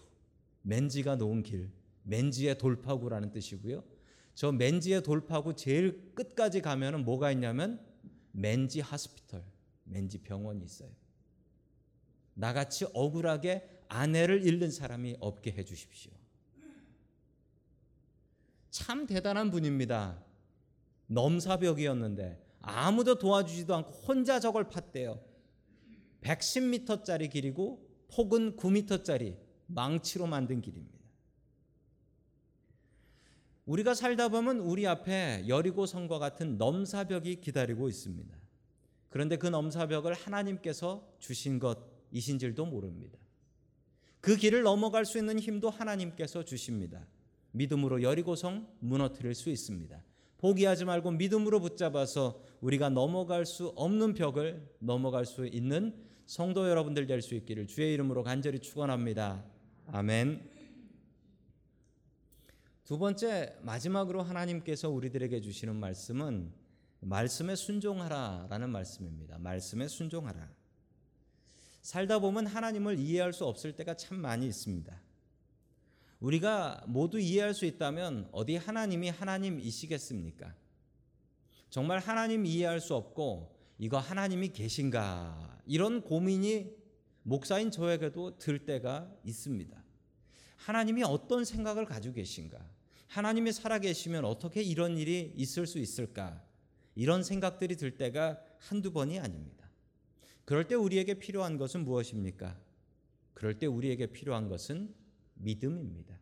맨지가 0.62 1.16
놓은 1.16 1.42
길, 1.42 1.70
맨지의 2.04 2.56
돌파구라는 2.56 3.32
뜻이고요. 3.32 3.82
저 4.34 4.52
맨지의 4.52 5.02
돌파구 5.02 5.54
제일 5.54 6.12
끝까지 6.14 6.62
가면은 6.62 7.04
뭐가 7.04 7.32
있냐면 7.32 7.84
맨지 8.30 8.80
하스피털, 8.80 9.44
맨지 9.84 10.18
병원이 10.18 10.64
있어요. 10.64 11.01
나같이 12.34 12.86
억울하게 12.92 13.68
아내를 13.88 14.46
잃는 14.46 14.70
사람이 14.70 15.16
없게 15.20 15.52
해 15.52 15.64
주십시오. 15.64 16.12
참 18.70 19.06
대단한 19.06 19.50
분입니다. 19.50 20.24
넘사벽이었는데 21.06 22.42
아무도 22.60 23.18
도와주지도 23.18 23.74
않고 23.74 23.90
혼자 23.90 24.40
저걸 24.40 24.68
팠대요. 24.68 25.20
110m짜리 26.22 27.30
길이고 27.30 27.86
폭은 28.08 28.56
9m짜리 28.56 29.36
망치로 29.66 30.26
만든 30.26 30.60
길입니다. 30.60 30.98
우리가 33.66 33.94
살다 33.94 34.28
보면 34.28 34.58
우리 34.58 34.86
앞에 34.86 35.44
여리고 35.48 35.86
성과 35.86 36.18
같은 36.18 36.56
넘사벽이 36.56 37.40
기다리고 37.40 37.88
있습니다. 37.88 38.36
그런데 39.08 39.36
그 39.36 39.46
넘사벽을 39.46 40.14
하나님께서 40.14 41.06
주신 41.18 41.58
것 41.58 41.91
이신 42.12 42.38
줄도 42.38 42.66
모릅니다. 42.66 43.18
그 44.20 44.36
길을 44.36 44.62
넘어갈 44.62 45.04
수 45.04 45.18
있는 45.18 45.38
힘도 45.38 45.68
하나님께서 45.68 46.44
주십니다. 46.44 47.06
믿음으로 47.50 48.02
여리고성 48.02 48.68
무너뜨릴 48.78 49.34
수 49.34 49.50
있습니다. 49.50 50.00
포기하지 50.38 50.84
말고 50.84 51.12
믿음으로 51.12 51.60
붙잡아서 51.60 52.40
우리가 52.60 52.88
넘어갈 52.88 53.46
수 53.46 53.68
없는 53.76 54.14
벽을 54.14 54.68
넘어갈 54.78 55.26
수 55.26 55.46
있는 55.46 55.94
성도 56.26 56.68
여러분들 56.68 57.06
될 57.06 57.20
수 57.20 57.34
있기를 57.34 57.66
주의 57.66 57.92
이름으로 57.94 58.22
간절히 58.22 58.58
축원합니다. 58.60 59.44
아멘. 59.88 60.50
두 62.84 62.98
번째 62.98 63.56
마지막으로 63.62 64.22
하나님께서 64.22 64.88
우리들에게 64.90 65.40
주시는 65.40 65.76
말씀은 65.76 66.52
말씀에 67.00 67.56
순종하라라는 67.56 68.70
말씀입니다. 68.70 69.38
말씀에 69.38 69.88
순종하라. 69.88 70.61
살다 71.82 72.20
보면 72.20 72.46
하나님을 72.46 72.98
이해할 72.98 73.32
수 73.32 73.44
없을 73.44 73.72
때가 73.74 73.94
참 73.94 74.18
많이 74.18 74.46
있습니다. 74.46 75.00
우리가 76.20 76.84
모두 76.86 77.18
이해할 77.18 77.52
수 77.52 77.66
있다면 77.66 78.28
어디 78.30 78.56
하나님이 78.56 79.08
하나님이시겠습니까? 79.10 80.54
정말 81.68 81.98
하나님 81.98 82.46
이해할 82.46 82.80
수 82.80 82.94
없고 82.94 83.56
이거 83.78 83.98
하나님이 83.98 84.50
계신가 84.50 85.60
이런 85.66 86.02
고민이 86.02 86.70
목사인 87.24 87.72
저에게도 87.72 88.38
들 88.38 88.64
때가 88.64 89.12
있습니다. 89.24 89.82
하나님이 90.56 91.02
어떤 91.02 91.44
생각을 91.44 91.84
가지고 91.86 92.14
계신가? 92.14 92.64
하나님이 93.08 93.52
살아계시면 93.52 94.24
어떻게 94.24 94.62
이런 94.62 94.96
일이 94.96 95.32
있을 95.36 95.66
수 95.66 95.80
있을까? 95.80 96.40
이런 96.94 97.24
생각들이 97.24 97.76
들 97.76 97.96
때가 97.96 98.40
한두 98.58 98.92
번이 98.92 99.18
아닙니다. 99.18 99.61
그럴 100.44 100.66
때 100.66 100.74
우리에게 100.74 101.14
필요한 101.14 101.56
것은 101.56 101.84
무엇입니까? 101.84 102.58
그럴 103.34 103.58
때 103.58 103.66
우리에게 103.66 104.06
필요한 104.06 104.48
것은 104.48 104.94
믿음입니다. 105.34 106.18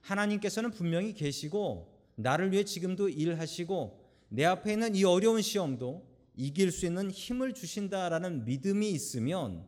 하나님께서는 0.00 0.70
분명히 0.70 1.14
계시고 1.14 1.94
나를 2.16 2.52
위해 2.52 2.64
지금도 2.64 3.08
일하시고 3.08 4.04
내 4.28 4.44
앞에 4.44 4.72
있는 4.72 4.94
이 4.94 5.04
어려운 5.04 5.42
시험도 5.42 6.06
이길 6.36 6.70
수 6.72 6.86
있는 6.86 7.10
힘을 7.10 7.54
주신다라는 7.54 8.44
믿음이 8.44 8.90
있으면 8.90 9.66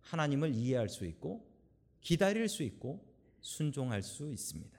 하나님을 0.00 0.54
이해할 0.54 0.88
수 0.88 1.06
있고 1.06 1.46
기다릴 2.00 2.48
수 2.48 2.62
있고 2.62 3.04
순종할 3.40 4.02
수 4.02 4.30
있습니다. 4.30 4.78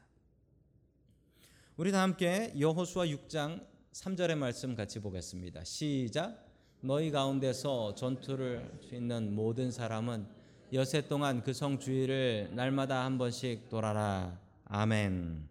우리 1.75 1.91
다 1.91 2.01
함께 2.01 2.53
여호수아 2.59 3.05
6장 3.05 3.65
3절의 3.93 4.35
말씀 4.35 4.75
같이 4.75 4.99
보겠습니다. 4.99 5.63
시작. 5.63 6.52
너희 6.85 7.11
가운데서 7.11 7.95
전투를 7.95 8.69
있는 8.91 9.33
모든 9.33 9.71
사람은 9.71 10.27
여세 10.73 11.07
동안 11.07 11.41
그 11.41 11.53
성 11.53 11.79
주위를 11.79 12.49
날마다 12.53 13.05
한 13.05 13.17
번씩 13.17 13.69
돌아라. 13.69 14.37
아멘. 14.65 15.47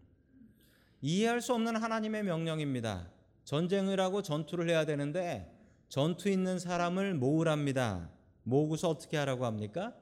이해할 1.00 1.40
수 1.40 1.54
없는 1.54 1.76
하나님의 1.76 2.24
명령입니다. 2.24 3.08
전쟁을 3.44 3.98
하고 3.98 4.20
전투를 4.20 4.68
해야 4.68 4.84
되는데 4.84 5.50
전투 5.88 6.28
있는 6.28 6.58
사람을 6.58 7.14
모으랍니다. 7.14 8.10
모으고서 8.42 8.90
어떻게 8.90 9.16
하라고 9.16 9.46
합니까? 9.46 9.94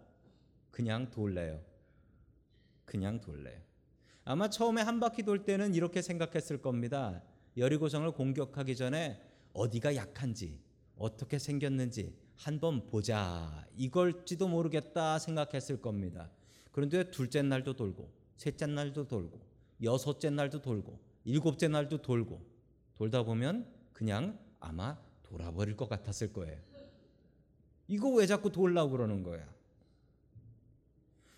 그냥 0.72 1.10
돌래요. 1.10 1.60
그냥 2.84 3.20
돌래요. 3.20 3.60
아마 4.24 4.50
처음에 4.50 4.82
한 4.82 4.98
바퀴 4.98 5.22
돌 5.22 5.44
때는 5.44 5.76
이렇게 5.76 6.02
생각했을 6.02 6.60
겁니다. 6.60 7.22
여리고성을 7.56 8.10
공격하기 8.10 8.74
전에 8.74 9.20
어디가 9.52 9.94
약한지 9.94 10.58
어떻게 11.00 11.38
생겼는지 11.38 12.14
한번 12.36 12.86
보자. 12.86 13.66
이걸지도 13.74 14.48
모르겠다 14.48 15.18
생각했을 15.18 15.80
겁니다. 15.80 16.30
그런데 16.72 17.10
둘째 17.10 17.40
날도 17.40 17.72
돌고 17.74 18.12
셋째 18.36 18.66
날도 18.66 19.08
돌고 19.08 19.40
여섯째 19.82 20.28
날도 20.28 20.60
돌고 20.60 21.00
일곱째 21.24 21.68
날도 21.68 22.02
돌고 22.02 22.40
돌다 22.96 23.22
보면 23.22 23.66
그냥 23.94 24.38
아마 24.60 24.98
돌아버릴 25.22 25.74
것 25.74 25.88
같았을 25.88 26.34
거예요. 26.34 26.58
이거 27.88 28.10
왜 28.10 28.26
자꾸 28.26 28.52
돌라고 28.52 28.90
그러는 28.90 29.22
거야? 29.22 29.48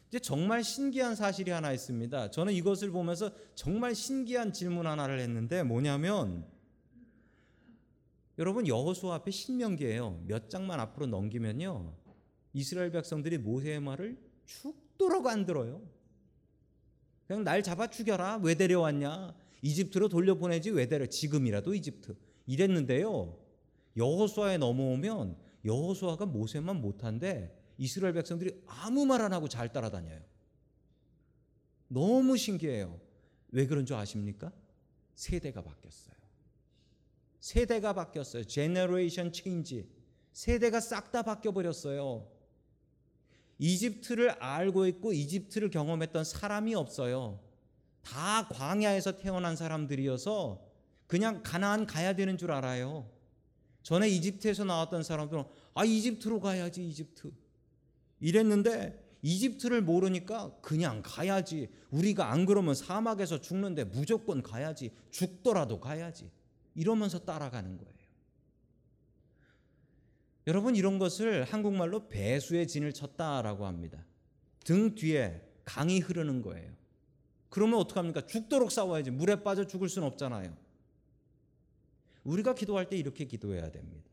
이제 0.08 0.18
정말 0.18 0.64
신기한 0.64 1.14
사실이 1.14 1.52
하나 1.52 1.72
있습니다. 1.72 2.32
저는 2.32 2.52
이것을 2.52 2.90
보면서 2.90 3.30
정말 3.54 3.94
신기한 3.94 4.52
질문 4.52 4.88
하나를 4.88 5.20
했는데 5.20 5.62
뭐냐면 5.62 6.50
여러분 8.38 8.66
여호수아 8.66 9.16
앞에 9.16 9.30
신명기예요. 9.30 10.24
몇 10.26 10.48
장만 10.48 10.80
앞으로 10.80 11.06
넘기면요. 11.06 11.94
이스라엘 12.54 12.90
백성들이 12.90 13.38
모세의 13.38 13.80
말을 13.80 14.18
죽도록 14.46 15.26
안 15.26 15.44
들어요. 15.46 15.82
그냥 17.26 17.44
날 17.44 17.62
잡아 17.62 17.88
죽여라. 17.88 18.40
왜 18.42 18.54
데려왔냐? 18.54 19.34
이집트로 19.62 20.08
돌려보내지 20.08 20.70
왜 20.70 20.86
데려? 20.86 21.06
지금이라도 21.06 21.74
이집트. 21.74 22.16
이랬는데요. 22.46 23.38
여호수아에 23.96 24.58
넘어오면 24.58 25.36
여호수아가 25.64 26.26
모세만 26.26 26.80
못한데 26.80 27.56
이스라엘 27.78 28.14
백성들이 28.14 28.62
아무 28.66 29.06
말 29.06 29.20
안 29.20 29.32
하고 29.32 29.48
잘 29.48 29.72
따라다녀요. 29.72 30.20
너무 31.88 32.36
신기해요. 32.36 32.98
왜 33.50 33.66
그런 33.66 33.84
줄 33.86 33.96
아십니까? 33.96 34.52
세대가 35.14 35.62
바뀌었어요. 35.62 36.16
세대가 37.42 37.92
바뀌었어요. 37.92 38.44
generation 38.44 39.32
change. 39.32 39.88
세대가 40.32 40.78
싹 40.78 41.10
다 41.10 41.22
바뀌어 41.22 41.50
버렸어요. 41.50 42.30
이집트를 43.58 44.30
알고 44.30 44.86
있고 44.86 45.12
이집트를 45.12 45.68
경험했던 45.70 46.22
사람이 46.22 46.76
없어요. 46.76 47.40
다 48.00 48.46
광야에서 48.48 49.18
태어난 49.18 49.56
사람들이어서 49.56 50.64
그냥 51.08 51.42
가나안 51.42 51.86
가야 51.86 52.14
되는 52.14 52.38
줄 52.38 52.52
알아요. 52.52 53.10
전에 53.82 54.08
이집트에서 54.08 54.62
나왔던 54.64 55.02
사람들은 55.02 55.42
아 55.74 55.84
이집트로 55.84 56.38
가야지 56.38 56.86
이집트 56.88 57.32
이랬는데 58.20 59.18
이집트를 59.22 59.82
모르니까 59.82 60.56
그냥 60.62 61.02
가야지 61.04 61.68
우리가 61.90 62.30
안 62.30 62.46
그러면 62.46 62.76
사막에서 62.76 63.40
죽는데 63.40 63.84
무조건 63.84 64.42
가야지 64.42 64.92
죽더라도 65.10 65.80
가야지 65.80 66.30
이러면서 66.74 67.18
따라가는 67.20 67.78
거예요. 67.78 67.92
여러분 70.46 70.74
이런 70.74 70.98
것을 70.98 71.44
한국말로 71.44 72.08
배수의 72.08 72.66
진을 72.66 72.92
쳤다라고 72.92 73.66
합니다. 73.66 74.04
등 74.64 74.94
뒤에 74.94 75.40
강이 75.64 76.00
흐르는 76.00 76.42
거예요. 76.42 76.72
그러면 77.48 77.78
어떡합니까? 77.80 78.26
죽도록 78.26 78.72
싸워야지. 78.72 79.10
물에 79.10 79.42
빠져 79.42 79.66
죽을 79.66 79.88
수는 79.88 80.08
없잖아요. 80.08 80.56
우리가 82.24 82.54
기도할 82.54 82.88
때 82.88 82.96
이렇게 82.96 83.24
기도해야 83.24 83.70
됩니다. 83.70 84.10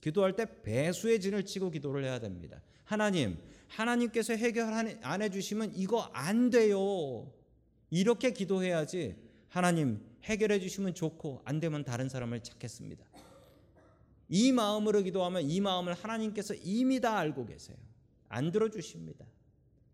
기도할 0.00 0.36
때 0.36 0.62
배수의 0.62 1.20
진을 1.20 1.46
치고 1.46 1.70
기도를 1.70 2.04
해야 2.04 2.18
됩니다. 2.18 2.60
하나님, 2.84 3.38
하나님께서 3.68 4.34
해결 4.34 4.72
안 5.02 5.22
해주시면 5.22 5.72
이거 5.74 6.02
안 6.12 6.50
돼요. 6.50 7.32
이렇게 7.90 8.32
기도해야지 8.32 9.16
하나님 9.48 10.04
해결해 10.24 10.58
주시면 10.60 10.94
좋고 10.94 11.42
안 11.44 11.60
되면 11.60 11.84
다른 11.84 12.08
사람을 12.08 12.42
찾겠습니다. 12.42 13.04
이 14.28 14.52
마음으로 14.52 15.02
기도하면 15.02 15.42
이 15.42 15.60
마음을 15.60 15.94
하나님께서 15.94 16.54
이미 16.54 17.00
다 17.00 17.18
알고 17.18 17.46
계세요. 17.46 17.76
안 18.28 18.50
들어주십니다. 18.50 19.24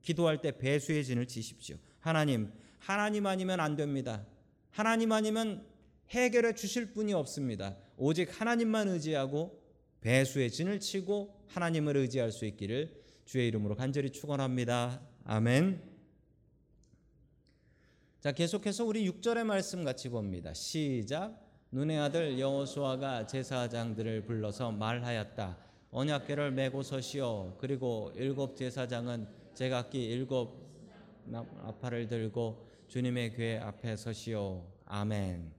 기도할 0.03 0.41
때 0.41 0.57
배수의 0.57 1.05
진을 1.05 1.27
치십시오. 1.27 1.77
하나님, 1.99 2.53
하나님 2.79 3.27
아니면 3.27 3.61
안 3.61 3.77
됩니다. 3.77 4.25
하나님 4.71 5.13
아니면 5.13 5.67
해결해 6.11 6.55
주실 6.55 6.93
분이 6.93 7.13
없습니다. 7.13 7.77
오직 7.97 8.41
하나님만 8.41 8.89
의지하고 8.89 9.61
배수의 10.01 10.51
진을 10.51 10.81
치고 10.81 11.45
하나님을 11.49 11.97
의지할 11.97 12.33
수 12.33 12.47
있기를 12.47 13.01
주의 13.25 13.47
이름으로 13.49 13.77
간절히 13.77 14.11
축원합니다. 14.11 15.03
아멘. 15.25 15.90
자, 18.21 18.33
계속해서 18.33 18.85
우리 18.85 19.11
6절의 19.11 19.45
말씀 19.45 19.83
같이 19.83 20.11
봅니다. 20.11 20.53
시작. 20.53 21.43
눈의 21.71 21.99
아들 21.99 22.39
여호수아가 22.39 23.27
제사장들을 23.27 24.27
불러서 24.27 24.73
말하였다. 24.73 25.57
언약궤를 25.91 26.51
메고 26.51 26.83
서시오. 26.83 27.57
그리고 27.59 28.13
일곱 28.15 28.57
제사장은 28.57 29.27
제각기 29.55 30.05
일곱 30.05 30.69
나팔을 31.25 32.09
들고 32.09 32.69
주님의 32.89 33.37
궤 33.37 33.57
앞에 33.57 33.97
서시오. 33.97 34.67
아멘. 34.85 35.51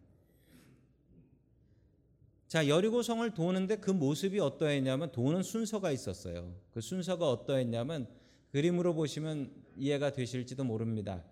자, 2.47 2.67
여리고 2.67 3.01
성을 3.01 3.27
도는데 3.33 3.77
그 3.77 3.89
모습이 3.89 4.39
어떠했냐면 4.39 5.11
도는 5.11 5.41
순서가 5.41 5.89
있었어요. 5.89 6.53
그 6.69 6.79
순서가 6.79 7.27
어떠했냐면 7.27 8.07
그림으로 8.51 8.93
보시면 8.93 9.51
이해가 9.77 10.11
되실지도 10.11 10.63
모릅니다. 10.63 11.23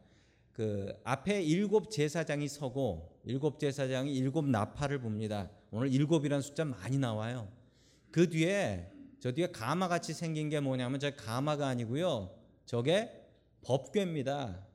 그 0.59 0.93
앞에 1.05 1.41
일곱 1.41 1.89
제사장이 1.89 2.49
서고 2.49 3.17
일곱 3.23 3.59
제사장이 3.59 4.13
일곱 4.13 4.45
나팔을 4.45 4.99
봅니다. 4.99 5.49
오늘 5.71 5.87
일곱이라는 5.87 6.41
숫자 6.41 6.65
많이 6.65 6.97
나와요. 6.97 7.49
그 8.11 8.29
뒤에 8.29 8.91
저 9.21 9.31
뒤에 9.31 9.51
가마 9.51 9.87
같이 9.87 10.13
생긴 10.13 10.49
게 10.49 10.59
뭐냐면 10.59 10.99
저 10.99 11.15
가마가 11.15 11.65
아니고요. 11.69 12.37
저게 12.65 13.09
법궤입니다. 13.61 14.67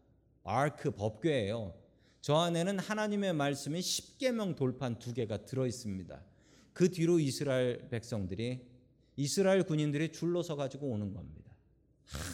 아크 0.45 0.93
법궤예요. 0.93 1.75
저 2.23 2.37
안에는 2.37 2.79
하나님의 2.79 3.35
말씀이 3.35 3.83
십계명 3.83 4.55
돌판 4.55 4.99
두 4.99 5.13
개가 5.13 5.45
들어 5.45 5.67
있습니다. 5.67 6.19
그 6.73 6.91
뒤로 6.91 7.21
이스라엘 7.21 7.91
백성들이 7.91 8.67
이스라엘 9.17 9.65
군인들이 9.65 10.13
줄로 10.13 10.43
서 10.43 10.57
가지고 10.57 10.87
오는 10.87 11.13
겁니다. 11.13 11.55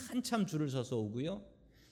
한참 0.08 0.46
줄을 0.46 0.70
서서 0.70 0.98
오고요. 0.98 1.42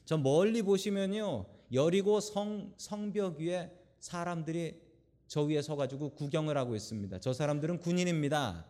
저 0.09 0.17
멀리 0.17 0.63
보시면요. 0.63 1.45
여리고 1.71 2.21
성 2.21 2.73
성벽 2.79 3.41
위에 3.41 3.71
사람들이 3.99 4.81
저 5.27 5.43
위에 5.43 5.61
서 5.61 5.77
가지고 5.77 6.15
구경을 6.15 6.57
하고 6.57 6.75
있습니다. 6.75 7.21
저 7.21 7.35
사람들은 7.35 7.81
군인입니다. 7.81 8.65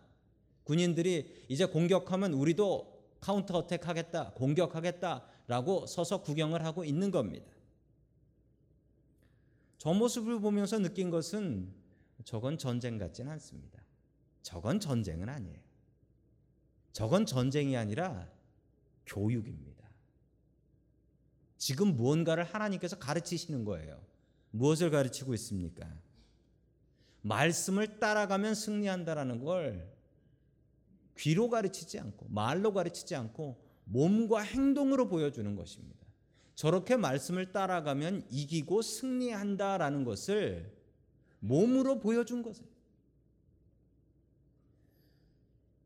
군인들이 0.64 1.44
이제 1.48 1.64
공격하면 1.64 2.32
우리도 2.32 2.92
counter 3.20 3.56
attack 3.56 3.86
하겠다. 3.86 4.32
공격하겠다라고 4.32 5.86
서서 5.86 6.22
구경을 6.22 6.64
하고 6.64 6.84
있는 6.84 7.12
겁니다. 7.12 7.46
저 9.78 9.94
모습을 9.94 10.40
보면서 10.40 10.80
느낀 10.80 11.08
것은 11.08 11.72
저건 12.24 12.58
전쟁 12.58 12.98
같지는 12.98 13.30
않습니다. 13.30 13.80
저건 14.42 14.80
전쟁은 14.80 15.28
아니에요. 15.28 15.60
저건 16.92 17.26
전쟁이 17.26 17.76
아니라 17.76 18.28
교육입니다. 19.06 19.67
지금 21.58 21.96
무언가를 21.96 22.44
하나님께서 22.44 22.98
가르치시는 22.98 23.64
거예요. 23.64 24.00
무엇을 24.52 24.90
가르치고 24.90 25.34
있습니까? 25.34 25.86
말씀을 27.22 27.98
따라가면 27.98 28.54
승리한다라는 28.54 29.44
걸 29.44 29.92
귀로 31.18 31.50
가르치지 31.50 31.98
않고 31.98 32.26
말로 32.30 32.72
가르치지 32.72 33.14
않고 33.16 33.60
몸과 33.84 34.40
행동으로 34.40 35.08
보여주는 35.08 35.54
것입니다. 35.56 35.98
저렇게 36.54 36.96
말씀을 36.96 37.52
따라가면 37.52 38.26
이기고 38.30 38.82
승리한다라는 38.82 40.04
것을 40.04 40.72
몸으로 41.40 41.98
보여준 41.98 42.42
것이에요. 42.42 42.68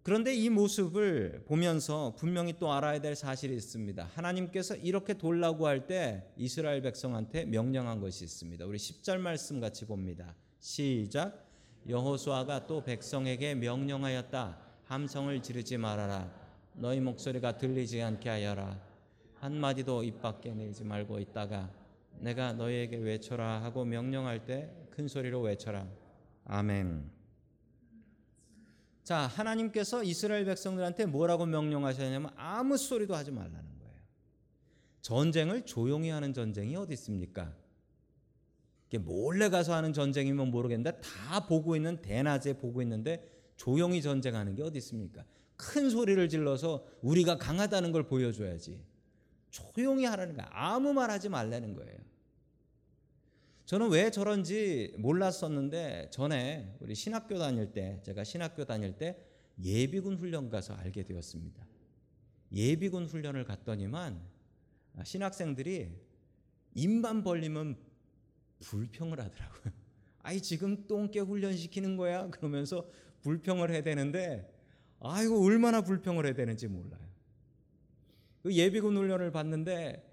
그런데 0.03 0.35
이 0.35 0.51
모습을 0.51 1.45
보면서 1.47 2.15
분명히 2.17 2.55
또 2.59 2.73
알아야 2.73 3.01
될 3.01 3.15
사실이 3.15 3.55
있습니다. 3.55 4.11
하나님께서 4.15 4.75
이렇게 4.77 5.15
돌라고 5.15 5.67
할 5.67 5.87
때 5.87 6.25
이스라엘 6.37 6.83
백성한테 6.83 7.45
명령한 7.45 8.01
것이 8.01 8.25
있습니다. 8.25 8.65
우리 8.67 8.79
10절 8.79 9.19
말씀 9.19 9.61
같이 9.61 9.85
봅니다. 9.87 10.35
시작. 10.61 11.47
여호수아가 11.89 12.67
또 12.67 12.83
백성에게 12.85 13.55
명령하였다. 13.57 14.59
함성을 14.85 15.43
지르지 15.43 15.77
말아라. 15.79 16.31
너희 16.75 17.01
목소리가 17.01 17.57
들리지 17.59 18.03
않게 18.03 18.29
하여라. 18.29 18.81
한 19.41 19.55
마디도 19.57 20.05
입 20.05 20.21
밖에 20.21 20.53
내지 20.53 20.85
말고 20.85 21.19
있다가 21.19 21.71
내가 22.19 22.53
너희에게 22.53 22.97
외쳐라 22.97 23.63
하고 23.63 23.85
명령할 23.85 24.45
때 24.47 24.83
큰 24.93 25.09
소리로 25.09 25.41
외쳐라. 25.41 25.87
아멘. 26.45 27.22
자, 29.03 29.27
하나님께서 29.27 30.05
이스라엘 30.05 30.45
백성들한테 30.45 31.07
뭐라고 31.07 31.45
명령하셨냐면 31.47 32.31
아무 32.37 32.77
소리도 32.77 33.15
하지 33.15 33.31
말라는 33.33 33.79
거예요. 33.79 33.95
전쟁을 35.01 35.67
조용히 35.67 36.11
하는 36.11 36.33
전쟁이 36.33 36.77
어디 36.77 36.93
있습니까? 36.95 37.53
이게 38.89 38.99
몰래 38.99 39.49
가서 39.49 39.75
하는 39.75 39.93
전쟁이면 39.93 40.51
모르겠는데 40.51 41.01
다 41.01 41.47
보고 41.47 41.75
있는 41.75 42.01
대낮에 42.03 42.59
보고 42.59 42.83
있는데 42.83 43.29
조용히 43.57 44.03
전쟁하는 44.03 44.55
게 44.55 44.63
어디 44.63 44.79
있습니까? 44.79 45.25
큰 45.57 45.91
소리를 45.91 46.29
질러서 46.29 46.85
우리가 47.01 47.39
강하다는 47.39 47.93
걸 47.93 48.07
보여줘야지. 48.07 48.85
조용히 49.51 50.05
하라는 50.05 50.37
거야. 50.37 50.49
아무 50.51 50.93
말 50.93 51.11
하지 51.11 51.29
말라는 51.29 51.75
거예요. 51.75 51.99
저는 53.73 53.89
왜 53.89 54.11
저런지 54.11 54.93
몰랐었는데 54.99 56.11
전에 56.11 56.77
우리 56.81 56.95
신학교 56.95 57.39
다닐 57.39 57.73
때 57.73 58.03
제가 58.03 58.23
신학교 58.23 58.67
다닐 58.67 58.99
때 58.99 59.17
예비군 59.65 60.17
훈련 60.17 60.51
가서 60.51 60.75
알게 60.75 61.05
되었습니다. 61.05 61.67
예비군 62.53 63.07
훈련을 63.07 63.45
갔더니만 63.45 64.21
신학생들이 65.03 65.91
입만 66.75 67.25
벌리면 67.25 67.79
불평을 68.61 69.19
하더라고요. 69.19 69.73
아이 70.21 70.43
지금 70.43 70.87
똥개 70.87 71.21
훈련 71.21 71.57
시키는 71.57 71.97
거야 71.97 72.29
그러면서 72.29 72.87
불평을 73.23 73.71
해야 73.71 73.83
되는데 73.83 74.53
아이고 75.01 75.43
얼마나 75.43 75.81
불평을 75.81 76.27
해야 76.27 76.35
되는지 76.35 76.69
몰라요. 76.69 77.09
그 78.43 78.53
예비군 78.53 78.99
훈련을 78.99 79.33
봤는데 79.33 80.12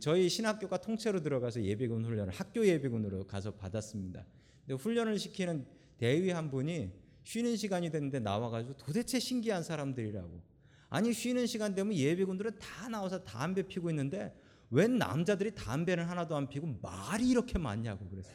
저희 0.00 0.28
신학교가 0.28 0.78
통째로 0.78 1.20
들어가서 1.20 1.62
예비군 1.62 2.04
훈련을 2.04 2.32
학교 2.32 2.66
예비군으로 2.66 3.26
가서 3.26 3.52
받았습니다. 3.54 4.24
근데 4.66 4.74
훈련을 4.82 5.18
시키는 5.18 5.66
대위 5.98 6.30
한 6.30 6.50
분이 6.50 6.90
쉬는 7.24 7.56
시간이 7.56 7.90
됐는데 7.90 8.20
나와가지고 8.20 8.76
도대체 8.76 9.18
신기한 9.18 9.62
사람들이라고. 9.62 10.42
아니 10.88 11.12
쉬는 11.12 11.46
시간 11.46 11.74
되면 11.74 11.94
예비군들은 11.94 12.58
다 12.58 12.88
나와서 12.88 13.24
담배 13.24 13.62
피고 13.62 13.90
있는데 13.90 14.34
웬 14.70 14.98
남자들이 14.98 15.54
담배는 15.54 16.04
하나도 16.04 16.36
안 16.36 16.48
피고 16.48 16.66
말이 16.80 17.28
이렇게 17.28 17.58
많냐고 17.58 18.08
그래서 18.08 18.30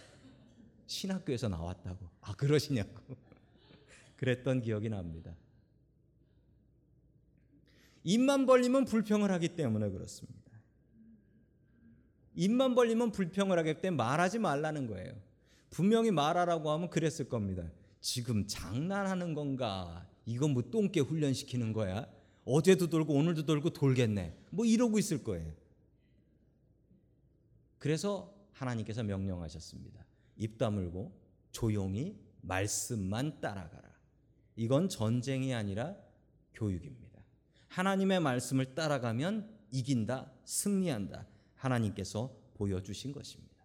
신학교에서 0.88 1.50
나왔다고. 1.50 2.10
아 2.22 2.34
그러시냐고. 2.36 3.16
그랬던 4.18 4.62
기억이 4.62 4.90
납니다. 4.90 5.36
입만 8.04 8.46
벌리면 8.46 8.86
불평을 8.86 9.32
하기 9.32 9.56
때문에 9.56 9.90
그렇습니다. 9.90 10.39
입만 12.40 12.74
벌리면 12.74 13.12
불평을 13.12 13.60
하기 13.60 13.82
때문에 13.82 13.98
말하지 13.98 14.40
말라는 14.40 14.88
거예요. 14.88 15.14
분명히 15.70 16.10
말하라고 16.10 16.72
하면 16.72 16.90
그랬을 16.90 17.28
겁니다. 17.28 17.70
지금 18.00 18.48
장난하는 18.48 19.34
건가? 19.34 20.08
이건 20.26 20.52
뭐 20.52 20.64
똥개 20.72 21.02
훈련시키는 21.02 21.74
거야? 21.74 22.08
어제도 22.46 22.88
돌고 22.88 23.14
오늘도 23.14 23.46
돌고 23.46 23.72
돌겠네. 23.72 24.38
뭐 24.52 24.66
이러고 24.66 24.98
있을 25.00 25.22
거예요. 25.22 25.52
그래서 27.78 28.34
하나님께서 28.54 29.04
명령하셨습니다. 29.04 30.06
입 30.38 30.58
다물고 30.58 31.12
조용히 31.52 32.16
말씀만 32.40 33.42
따라가라. 33.42 33.90
이건 34.56 34.88
전쟁이 34.88 35.54
아니라 35.54 35.98
교육입니다. 36.54 37.20
하나님의 37.68 38.22
말씀을 38.22 38.76
따라가면 38.76 39.50
이긴다, 39.72 40.32
승리한다. 40.46 41.28
하나님께서 41.60 42.36
보여주신 42.56 43.12
것입니다. 43.12 43.56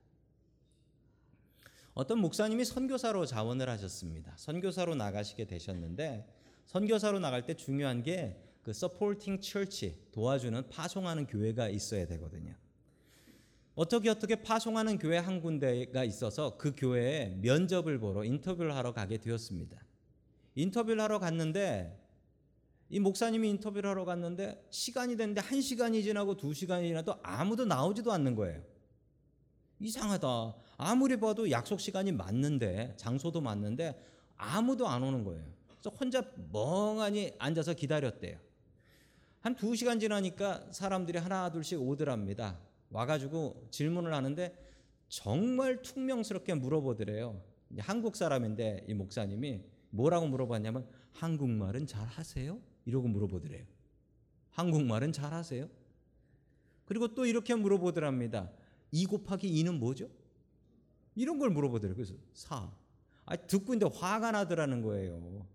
어떤 1.94 2.18
목사님이 2.18 2.64
선교사로 2.64 3.24
자원을 3.26 3.68
하셨습니다. 3.68 4.34
선교사로 4.36 4.94
나가시게 4.94 5.46
되셨는데 5.46 6.28
선교사로 6.66 7.18
나갈 7.20 7.46
때 7.46 7.54
중요한 7.54 8.02
게 8.02 8.44
그 8.64 8.72
supporting 8.72 9.40
church 9.40 10.08
도와주는 10.10 10.68
파송하는 10.70 11.26
교회가 11.26 11.68
있어야 11.68 12.06
되거든요. 12.06 12.54
어떻게 13.74 14.08
어떻게 14.08 14.36
파송하는 14.36 14.98
교회 14.98 15.18
한 15.18 15.42
군데가 15.42 16.02
있어서 16.04 16.56
그 16.56 16.72
교회에 16.74 17.36
면접을 17.42 17.98
보러 17.98 18.24
인터뷰를 18.24 18.74
하러 18.74 18.94
가게 18.94 19.18
되었습니다. 19.18 19.78
인터뷰를 20.54 21.02
하러 21.02 21.18
갔는데 21.18 22.03
이 22.90 23.00
목사님이 23.00 23.50
인터뷰를 23.50 23.90
하러 23.90 24.04
갔는데 24.04 24.66
시간이 24.70 25.16
됐는데 25.16 25.40
한 25.40 25.60
시간이 25.60 26.02
지나고 26.02 26.36
두 26.36 26.52
시간이 26.52 26.88
지나도 26.88 27.16
아무도 27.22 27.64
나오지도 27.64 28.12
않는 28.12 28.34
거예요. 28.34 28.62
이상하다. 29.80 30.54
아무리 30.76 31.18
봐도 31.18 31.50
약속 31.50 31.80
시간이 31.80 32.12
맞는데 32.12 32.94
장소도 32.96 33.40
맞는데 33.40 34.00
아무도 34.36 34.88
안 34.88 35.02
오는 35.02 35.24
거예요. 35.24 35.44
그래서 35.68 35.90
혼자 35.90 36.22
멍하니 36.52 37.34
앉아서 37.38 37.74
기다렸대요. 37.74 38.38
한두 39.40 39.74
시간 39.76 40.00
지나니까 40.00 40.68
사람들이 40.70 41.18
하나 41.18 41.50
둘씩 41.50 41.80
오더랍니다. 41.80 42.58
와가지고 42.90 43.68
질문을 43.70 44.14
하는데 44.14 44.56
정말 45.08 45.82
퉁명스럽게 45.82 46.54
물어보더래요. 46.54 47.42
한국 47.78 48.16
사람인데 48.16 48.84
이 48.88 48.94
목사님이 48.94 49.60
뭐라고 49.90 50.26
물어봤냐면 50.26 50.86
한국말은 51.12 51.86
잘 51.86 52.06
하세요? 52.06 52.58
이러고 52.86 53.08
물어보더래요. 53.08 53.64
한국말은 54.50 55.12
잘 55.12 55.32
하세요? 55.32 55.68
그리고 56.84 57.14
또 57.14 57.26
이렇게 57.26 57.54
물어보더랍니다. 57.54 58.50
2 58.92 59.06
곱하기 59.06 59.50
2는 59.50 59.78
뭐죠? 59.78 60.08
이런 61.14 61.38
걸 61.38 61.50
물어보더래요. 61.50 61.94
그래서 61.94 62.14
4. 62.34 62.70
아, 63.26 63.36
듣고 63.36 63.74
있는데 63.74 63.96
화가 63.96 64.32
나더라는 64.32 64.82
거예요. 64.82 65.46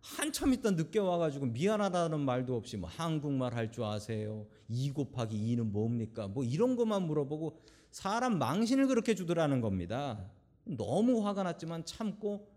한참 0.00 0.52
있다 0.52 0.72
늦게 0.72 0.98
와가지고 0.98 1.46
미안하다는 1.46 2.20
말도 2.20 2.56
없이 2.56 2.76
뭐 2.76 2.88
한국말 2.88 3.54
할 3.54 3.70
줄 3.70 3.84
아세요? 3.84 4.46
2 4.68 4.92
곱하기 4.92 5.36
2는 5.36 5.70
뭡니까? 5.70 6.28
뭐 6.28 6.44
이런 6.44 6.76
것만 6.76 7.02
물어보고 7.02 7.60
사람 7.90 8.38
망신을 8.38 8.86
그렇게 8.86 9.14
주더라는 9.14 9.60
겁니다. 9.60 10.30
너무 10.64 11.24
화가 11.26 11.42
났지만 11.44 11.84
참고 11.84 12.48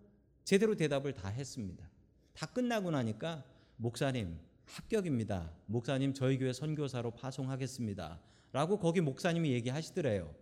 제대로 0.43 0.75
대답을 0.75 1.13
다 1.13 1.29
했습니다. 1.29 1.89
다 2.33 2.45
끝나고 2.47 2.91
나니까 2.91 3.43
목사님 3.81 4.37
합격입니다. 4.65 5.51
목사님 5.65 6.13
저희 6.13 6.37
교회 6.37 6.53
선교사로 6.53 7.11
파송하겠습니다. 7.15 8.21
라고 8.53 8.77
거기 8.77 9.01
목사님이 9.01 9.51
얘기하시더래요. 9.53 10.35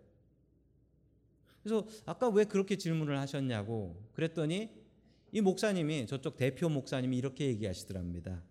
그래서 1.63 1.87
아까 2.05 2.27
왜 2.27 2.43
그렇게 2.43 2.75
질문을 2.75 3.17
하셨냐고 3.17 3.95
그랬더니 4.11 4.69
이 5.31 5.39
목사님이 5.39 6.05
저쪽 6.05 6.35
대표 6.35 6.67
목사님이 6.67 7.17
이렇게 7.17 7.45
얘기하시더랍니다. 7.45 8.43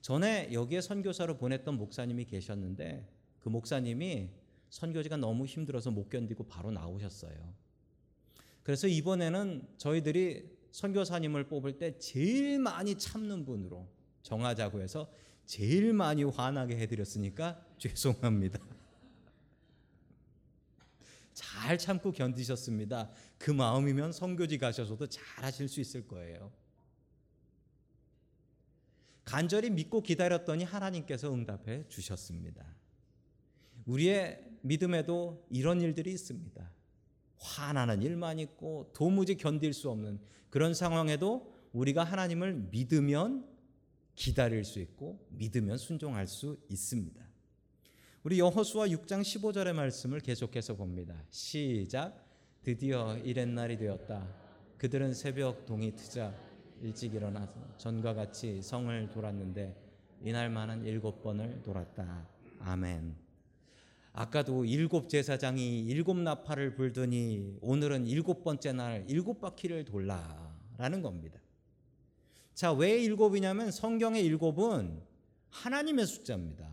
전에 0.00 0.52
여기에 0.52 0.80
선교사로 0.80 1.36
보냈던 1.36 1.76
목사님이 1.76 2.24
계셨는데 2.24 3.08
그 3.38 3.50
목사님이 3.50 4.30
선교지가 4.70 5.16
너무 5.16 5.46
힘들어서 5.46 5.92
못 5.92 6.08
견디고 6.08 6.48
바로 6.48 6.72
나오셨어요. 6.72 7.54
그래서 8.64 8.88
이번에는 8.88 9.68
저희들이 9.76 10.59
선교사님을 10.72 11.48
뽑을 11.48 11.78
때 11.78 11.98
제일 11.98 12.58
많이 12.58 12.96
참는 12.96 13.44
분으로 13.44 13.88
정하자고 14.22 14.80
해서 14.80 15.10
제일 15.46 15.92
많이 15.92 16.22
화나게 16.22 16.76
해드렸으니까 16.76 17.64
죄송합니다. 17.78 18.58
잘 21.32 21.78
참고 21.78 22.12
견디셨습니다. 22.12 23.10
그 23.38 23.50
마음이면 23.50 24.12
선교지 24.12 24.58
가셔서도 24.58 25.06
잘 25.06 25.44
하실 25.44 25.68
수 25.68 25.80
있을 25.80 26.06
거예요. 26.06 26.52
간절히 29.24 29.70
믿고 29.70 30.02
기다렸더니 30.02 30.64
하나님께서 30.64 31.32
응답해 31.32 31.88
주셨습니다. 31.88 32.64
우리의 33.86 34.44
믿음에도 34.62 35.46
이런 35.50 35.80
일들이 35.80 36.12
있습니다. 36.12 36.70
화나는 37.40 38.02
일만 38.02 38.38
있고 38.38 38.90
도무지 38.94 39.36
견딜 39.36 39.72
수 39.72 39.90
없는 39.90 40.20
그런 40.50 40.74
상황에도 40.74 41.54
우리가 41.72 42.04
하나님을 42.04 42.68
믿으면 42.70 43.48
기다릴 44.14 44.64
수 44.64 44.80
있고 44.80 45.26
믿으면 45.30 45.78
순종할 45.78 46.26
수 46.26 46.58
있습니다. 46.68 47.24
우리 48.22 48.38
여호수아 48.38 48.86
6장 48.88 49.22
15절의 49.22 49.72
말씀을 49.72 50.20
계속해서 50.20 50.76
봅니다. 50.76 51.14
시작. 51.30 52.26
드디어 52.62 53.16
이렛날이 53.16 53.78
되었다. 53.78 54.28
그들은 54.76 55.14
새벽 55.14 55.64
동이 55.64 55.94
트자 55.96 56.34
일찍 56.82 57.14
일어나서 57.14 57.76
전과 57.78 58.12
같이 58.14 58.60
성을 58.60 59.10
돌았는데 59.10 59.74
이날만은 60.22 60.84
일곱 60.84 61.22
번을 61.22 61.62
돌았다. 61.62 62.28
아멘. 62.60 63.29
아까도 64.12 64.64
일곱 64.64 65.08
제사장이 65.08 65.80
일곱 65.86 66.18
나팔을 66.18 66.74
불더니 66.74 67.56
오늘은 67.60 68.06
일곱 68.06 68.42
번째 68.42 68.72
날 68.72 69.04
일곱 69.08 69.40
바퀴를 69.40 69.84
돌라라는 69.84 71.02
겁니다. 71.02 71.40
자, 72.54 72.72
왜 72.72 72.98
일곱이냐면 73.02 73.70
성경의 73.70 74.24
일곱은 74.24 75.00
하나님의 75.48 76.06
숫자입니다. 76.06 76.68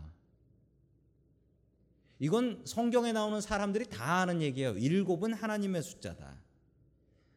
이건 2.18 2.62
성경에 2.64 3.12
나오는 3.12 3.40
사람들이 3.40 3.86
다 3.86 4.20
아는 4.20 4.42
얘기예요. 4.42 4.76
일곱은 4.76 5.32
하나님의 5.32 5.82
숫자다. 5.82 6.36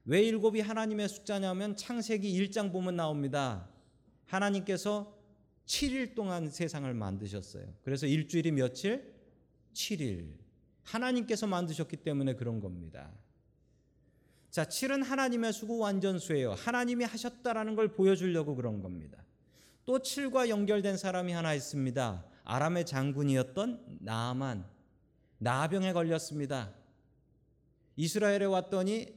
왜 0.06 0.24
일곱이 0.24 0.62
하나님의 0.62 1.08
숫자냐면 1.08 1.76
창세기 1.76 2.34
1장 2.42 2.72
보면 2.72 2.96
나옵니다. 2.96 3.70
하나님께서 4.26 5.16
7일 5.68 6.16
동안 6.16 6.50
세상을 6.50 6.92
만드셨어요. 6.92 7.66
그래서 7.84 8.08
일주일이 8.08 8.52
며칠? 8.52 9.14
7일. 9.74 10.34
하나님께서 10.84 11.48
만드셨기 11.48 11.98
때문에 11.98 12.36
그런 12.36 12.60
겁니다. 12.60 13.12
자, 14.50 14.66
7은 14.66 15.04
하나님의 15.04 15.54
수고 15.54 15.78
완전수예요. 15.78 16.54
하나님이 16.54 17.06
하셨다라는 17.06 17.76
걸 17.76 17.94
보여주려고 17.94 18.56
그런 18.56 18.82
겁니다. 18.82 19.24
또 19.86 20.00
7과 20.00 20.50
연결된 20.50 20.98
사람이 20.98 21.32
하나 21.32 21.54
있습니다. 21.54 22.26
아람의 22.44 22.86
장군이었던 22.86 24.00
나아만 24.02 24.66
나병에 25.38 25.94
걸렸습니다. 25.94 26.74
이스라엘에 27.96 28.46
왔더니 28.46 29.14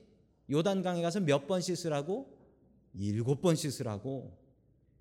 요단강에 0.51 1.03
가서 1.03 1.21
몇 1.21 1.47
번 1.47 1.61
씻으라고? 1.61 2.33
일곱 2.95 3.41
번 3.41 3.57
씻으라고. 3.57 4.39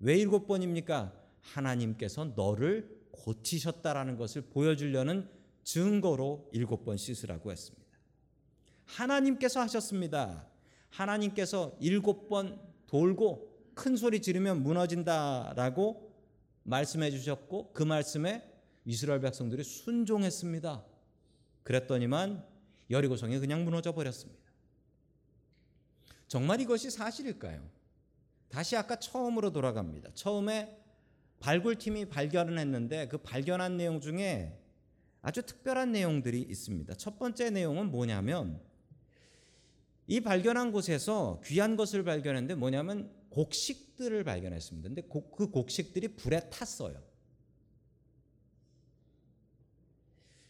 왜 0.00 0.16
일곱 0.18 0.46
번입니까? 0.46 1.12
하나님께서 1.40 2.24
너를 2.36 3.04
고치셨다라는 3.12 4.16
것을 4.16 4.42
보여주려는 4.42 5.28
증거로 5.64 6.48
일곱 6.52 6.84
번 6.84 6.96
씻으라고 6.96 7.50
했습니다. 7.50 7.84
하나님께서 8.84 9.60
하셨습니다. 9.60 10.46
하나님께서 10.90 11.76
일곱 11.80 12.28
번 12.28 12.60
돌고 12.86 13.72
큰 13.74 13.96
소리 13.96 14.22
지르면 14.22 14.62
무너진다라고 14.62 16.14
말씀해 16.62 17.10
주셨고 17.10 17.72
그 17.72 17.82
말씀에 17.82 18.50
이스라엘 18.84 19.20
백성들이 19.20 19.64
순종했습니다. 19.64 20.84
그랬더니만 21.62 22.46
여리고 22.90 23.16
성이 23.16 23.38
그냥 23.38 23.64
무너져 23.64 23.92
버렸습니다. 23.92 24.44
정말 26.28 26.60
이것이 26.60 26.90
사실일까요? 26.90 27.68
다시 28.48 28.76
아까 28.76 28.96
처음으로 28.96 29.52
돌아갑니다. 29.52 30.10
처음에 30.14 30.78
발굴팀이 31.40 32.06
발견을 32.06 32.58
했는데 32.58 33.08
그 33.08 33.18
발견한 33.18 33.76
내용 33.76 34.00
중에 34.00 34.58
아주 35.24 35.40
특별한 35.40 35.90
내용들이 35.92 36.42
있습니다. 36.42 36.94
첫 36.96 37.18
번째 37.18 37.48
내용은 37.48 37.90
뭐냐면 37.90 38.60
이 40.06 40.20
발견한 40.20 40.70
곳에서 40.70 41.40
귀한 41.46 41.76
것을 41.76 42.04
발견했는데 42.04 42.56
뭐냐면 42.56 43.10
곡식들을 43.30 44.22
발견했습니다. 44.22 44.86
근데 44.86 45.02
그 45.02 45.50
곡식들이 45.50 46.08
불에 46.08 46.50
탔어요. 46.50 47.02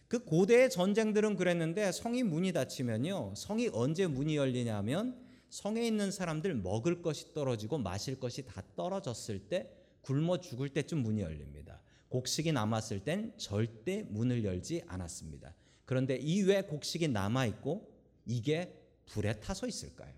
그 0.09 0.25
고대의 0.25 0.71
전쟁들은 0.71 1.37
그랬는데 1.37 1.93
성이 1.93 2.25
문이 2.25 2.53
닫히면요. 2.53 3.35
성이 3.37 3.71
언제 3.73 4.09
문이 4.09 4.37
열리냐면 4.37 5.25
성에 5.51 5.87
있는 5.87 6.11
사람들 6.11 6.53
먹을 6.57 7.01
것이 7.01 7.33
떨어지고 7.33 7.79
마실 7.79 8.19
것이 8.19 8.45
다 8.45 8.61
떨어졌을 8.75 9.49
때 9.49 9.71
굶어 10.01 10.41
죽을 10.41 10.69
때쯤 10.71 10.99
문이 10.99 11.21
열립니다. 11.21 11.81
곡식이 12.15 12.53
남았을 12.53 13.01
땐 13.03 13.33
절대 13.39 14.05
문을 14.05 14.45
열지 14.45 14.85
않았습니다. 14.87 15.53
그런데 15.85 16.17
이 16.17 16.43
왜 16.43 16.63
곡식이 16.63 17.09
남아 17.09 17.47
있고 17.47 17.93
이게 18.25 18.81
불에 19.07 19.41
타서 19.41 19.67
있을까요? 19.67 20.15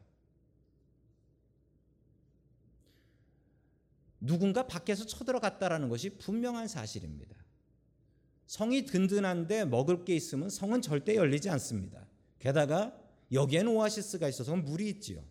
누군가 4.20 4.66
밖에서 4.66 5.06
쳐들어갔다라는 5.06 5.88
것이 5.88 6.10
분명한 6.18 6.68
사실입니다. 6.68 7.34
성이 8.46 8.84
든든한데 8.84 9.64
먹을 9.64 10.04
게 10.04 10.14
있으면 10.14 10.50
성은 10.50 10.82
절대 10.82 11.16
열리지 11.16 11.48
않습니다. 11.48 12.06
게다가 12.38 12.94
여기에는 13.32 13.72
오아시스가 13.72 14.28
있어서 14.28 14.54
물이 14.54 14.86
있지요. 14.90 15.24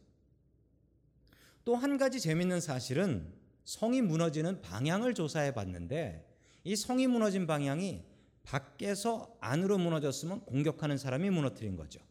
또 1.64 1.76
한 1.76 2.00
가지 2.00 2.20
재밌는 2.20 2.60
사실은 2.60 3.32
성이 3.66 4.02
무너지는 4.02 4.64
방향을 4.64 5.14
조사해 5.14 5.54
봤는데 5.54 6.35
이 6.66 6.76
성이 6.76 7.08
무너진 7.08 7.48
방향이 7.48 8.04
밖에서 8.44 9.38
안으로 9.40 9.78
무너졌으면 9.78 10.42
공격하는 10.42 10.98
사람이 10.98 11.30
무너뜨린 11.30 11.78
거죠. 11.78 12.02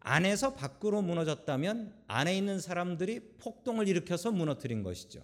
안에서 0.00 0.54
밖으로 0.54 1.02
무너졌다면 1.02 1.94
안에 2.06 2.36
있는 2.36 2.60
사람들이 2.60 3.36
폭동을 3.38 3.88
일으켜서 3.88 4.30
무너뜨린 4.30 4.82
것이죠. 4.82 5.22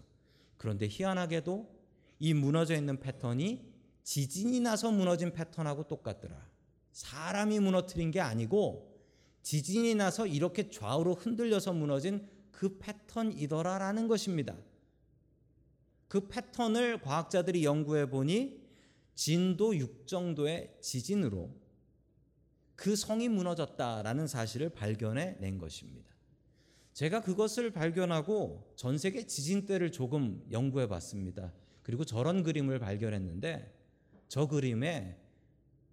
그런데 0.56 0.88
희한하게도 0.90 1.76
이 2.18 2.34
무너져 2.34 2.74
있는 2.74 2.98
패턴이 3.00 3.72
지진이 4.02 4.60
나서 4.60 4.90
무너진 4.90 5.32
패턴하고 5.32 5.86
똑같더라. 5.86 6.46
사람이 6.92 7.60
무너뜨린 7.60 8.10
게 8.10 8.20
아니고 8.20 8.98
지진이 9.42 9.94
나서 9.94 10.26
이렇게 10.26 10.70
좌우로 10.70 11.14
흔들려서 11.14 11.74
무너진 11.74 12.26
그 12.50 12.78
패턴이더라라는 12.78 14.08
것입니다. 14.08 14.56
그 16.08 16.28
패턴을 16.28 17.00
과학자들이 17.00 17.64
연구해 17.64 18.08
보니 18.08 18.64
진도 19.14 19.76
6 19.76 20.06
정도의 20.06 20.76
지진으로 20.80 21.50
그 22.76 22.94
성이 22.94 23.28
무너졌다라는 23.28 24.26
사실을 24.26 24.68
발견해 24.68 25.36
낸 25.40 25.58
것입니다. 25.58 26.10
제가 26.92 27.22
그것을 27.22 27.72
발견하고 27.72 28.72
전 28.76 28.98
세계 28.98 29.26
지진대를 29.26 29.92
조금 29.92 30.44
연구해 30.50 30.86
봤습니다. 30.86 31.52
그리고 31.82 32.04
저런 32.04 32.42
그림을 32.42 32.78
발견했는데 32.78 33.74
저 34.28 34.46
그림에 34.46 35.16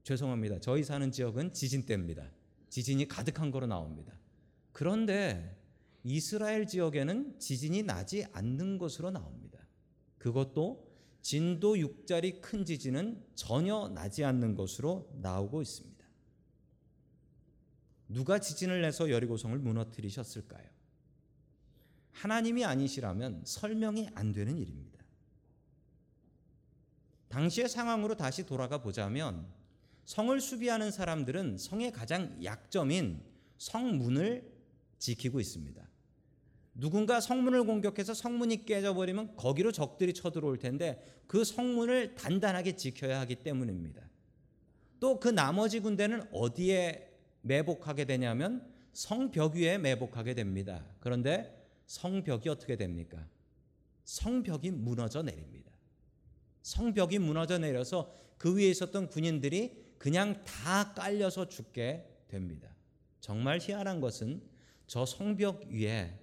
죄송합니다. 0.03 0.59
저희 0.59 0.83
사는 0.83 1.11
지역은 1.11 1.53
지진대입니다. 1.53 2.29
지진이 2.69 3.07
가득한 3.07 3.51
거로 3.51 3.67
나옵니다. 3.67 4.13
그런데 4.71 5.57
이스라엘 6.03 6.67
지역에는 6.67 7.39
지진이 7.39 7.83
나지 7.83 8.25
않는 8.33 8.77
것으로 8.77 9.11
나옵니다. 9.11 9.52
그것도 10.23 10.89
진도 11.21 11.75
6짜리 11.75 12.39
큰 12.39 12.63
지진은 12.63 13.21
전혀 13.35 13.89
나지 13.89 14.23
않는 14.23 14.55
것으로 14.55 15.11
나오고 15.19 15.61
있습니다. 15.61 16.01
누가 18.07 18.39
지진을 18.39 18.81
내서 18.81 19.09
여리고성을 19.09 19.57
무너뜨리셨을까요? 19.59 20.65
하나님이 22.11 22.63
아니시라면 22.63 23.43
설명이 23.45 24.11
안 24.15 24.31
되는 24.31 24.57
일입니다. 24.57 25.03
당시의 27.27 27.67
상황으로 27.67 28.15
다시 28.15 28.45
돌아가 28.45 28.81
보자면 28.81 29.45
성을 30.05 30.39
수비하는 30.39 30.91
사람들은 30.91 31.57
성의 31.57 31.91
가장 31.91 32.41
약점인 32.41 33.21
성문을 33.57 34.49
지키고 34.99 35.41
있습니다. 35.41 35.92
누군가 36.75 37.19
성문을 37.19 37.65
공격해서 37.65 38.13
성문이 38.13 38.65
깨져버리면 38.65 39.35
거기로 39.35 39.71
적들이 39.71 40.13
쳐들어올 40.13 40.57
텐데 40.57 41.03
그 41.27 41.43
성문을 41.43 42.15
단단하게 42.15 42.75
지켜야 42.75 43.19
하기 43.21 43.35
때문입니다. 43.35 44.01
또 44.99 45.19
그 45.19 45.27
나머지 45.27 45.79
군대는 45.81 46.23
어디에 46.31 47.11
매복하게 47.41 48.05
되냐면 48.05 48.65
성벽 48.93 49.55
위에 49.55 49.77
매복하게 49.77 50.33
됩니다. 50.33 50.85
그런데 50.99 51.67
성벽이 51.85 52.47
어떻게 52.49 52.75
됩니까? 52.75 53.27
성벽이 54.05 54.71
무너져 54.71 55.21
내립니다. 55.21 55.71
성벽이 56.61 57.19
무너져 57.19 57.57
내려서 57.57 58.15
그 58.37 58.55
위에 58.55 58.69
있었던 58.69 59.09
군인들이 59.09 59.93
그냥 59.97 60.43
다 60.45 60.93
깔려서 60.93 61.49
죽게 61.49 62.05
됩니다. 62.27 62.69
정말 63.19 63.59
희한한 63.61 63.99
것은 63.99 64.41
저 64.87 65.05
성벽 65.05 65.65
위에 65.67 66.22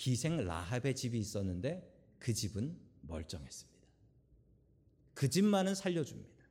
기생 0.00 0.38
라합의 0.38 0.96
집이 0.96 1.18
있었는데 1.18 1.86
그 2.18 2.32
집은 2.32 2.74
멀쩡했습니다. 3.02 3.86
그 5.12 5.28
집만은 5.28 5.74
살려줍니다. 5.74 6.42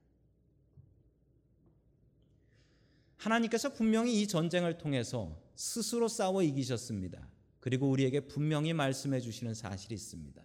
하나님께서 3.18 3.74
분명히 3.74 4.22
이 4.22 4.28
전쟁을 4.28 4.78
통해서 4.78 5.42
스스로 5.56 6.08
싸워 6.08 6.44
이기셨습니다. 6.44 7.28
그리고 7.60 7.90
우리에게 7.90 8.28
분명히 8.28 8.72
말씀해 8.72 9.20
주시는 9.20 9.56
사실이 9.56 9.96
있습니다. 9.96 10.44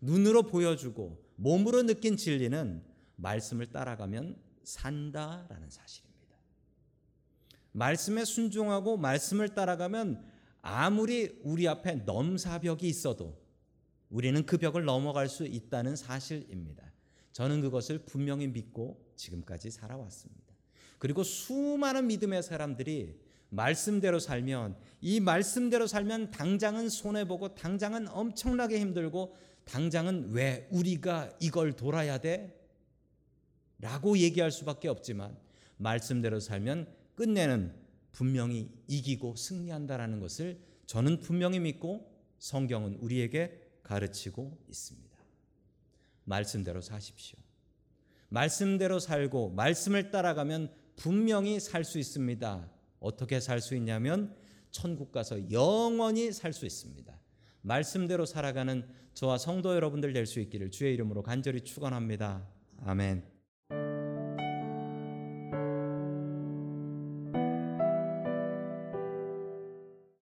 눈으로 0.00 0.44
보여주고 0.44 1.20
몸으로 1.34 1.82
느낀 1.82 2.16
진리는 2.16 2.84
말씀을 3.16 3.72
따라가면 3.72 4.40
산다라는 4.62 5.70
사실입니다. 5.70 6.36
말씀에 7.72 8.24
순종하고 8.24 8.96
말씀을 8.96 9.56
따라가면 9.56 10.37
아무리 10.62 11.38
우리 11.42 11.68
앞에 11.68 11.96
넘사벽이 12.04 12.88
있어도 12.88 13.36
우리는 14.10 14.44
그 14.46 14.58
벽을 14.58 14.84
넘어갈 14.84 15.28
수 15.28 15.44
있다는 15.44 15.96
사실입니다. 15.96 16.84
저는 17.32 17.60
그것을 17.60 18.00
분명히 18.00 18.48
믿고 18.48 19.00
지금까지 19.16 19.70
살아왔습니다. 19.70 20.54
그리고 20.98 21.22
수많은 21.22 22.06
믿음의 22.08 22.42
사람들이 22.42 23.14
말씀대로 23.50 24.18
살면 24.18 24.76
이 25.00 25.20
말씀대로 25.20 25.86
살면 25.86 26.32
당장은 26.32 26.88
손해 26.88 27.26
보고 27.26 27.54
당장은 27.54 28.08
엄청나게 28.08 28.80
힘들고 28.80 29.34
당장은 29.64 30.30
왜 30.32 30.66
우리가 30.70 31.30
이걸 31.40 31.74
돌아야 31.74 32.18
돼? 32.18 32.58
라고 33.78 34.18
얘기할 34.18 34.50
수밖에 34.50 34.88
없지만 34.88 35.36
말씀대로 35.76 36.40
살면 36.40 36.92
끝내는 37.14 37.74
분명히 38.18 38.68
이기고 38.88 39.36
승리한다라는 39.36 40.18
것을 40.18 40.60
저는 40.86 41.20
분명히 41.20 41.60
믿고 41.60 42.12
성경은 42.40 42.94
우리에게 42.94 43.62
가르치고 43.84 44.58
있습니다. 44.68 45.16
말씀대로 46.24 46.80
사십시오. 46.80 47.38
말씀대로 48.28 48.98
살고 48.98 49.50
말씀을 49.50 50.10
따라가면 50.10 50.74
분명히 50.96 51.60
살 51.60 51.84
수 51.84 52.00
있습니다. 52.00 52.68
어떻게 52.98 53.38
살 53.38 53.60
수 53.60 53.76
있냐면 53.76 54.34
천국 54.72 55.12
가서 55.12 55.52
영원히 55.52 56.32
살 56.32 56.52
수 56.52 56.66
있습니다. 56.66 57.16
말씀대로 57.62 58.26
살아가는 58.26 58.84
저와 59.14 59.38
성도 59.38 59.76
여러분들 59.76 60.12
될 60.12 60.26
수 60.26 60.40
있기를 60.40 60.72
주의 60.72 60.92
이름으로 60.92 61.22
간절히 61.22 61.60
축원합니다. 61.60 62.44
아멘. 62.84 63.37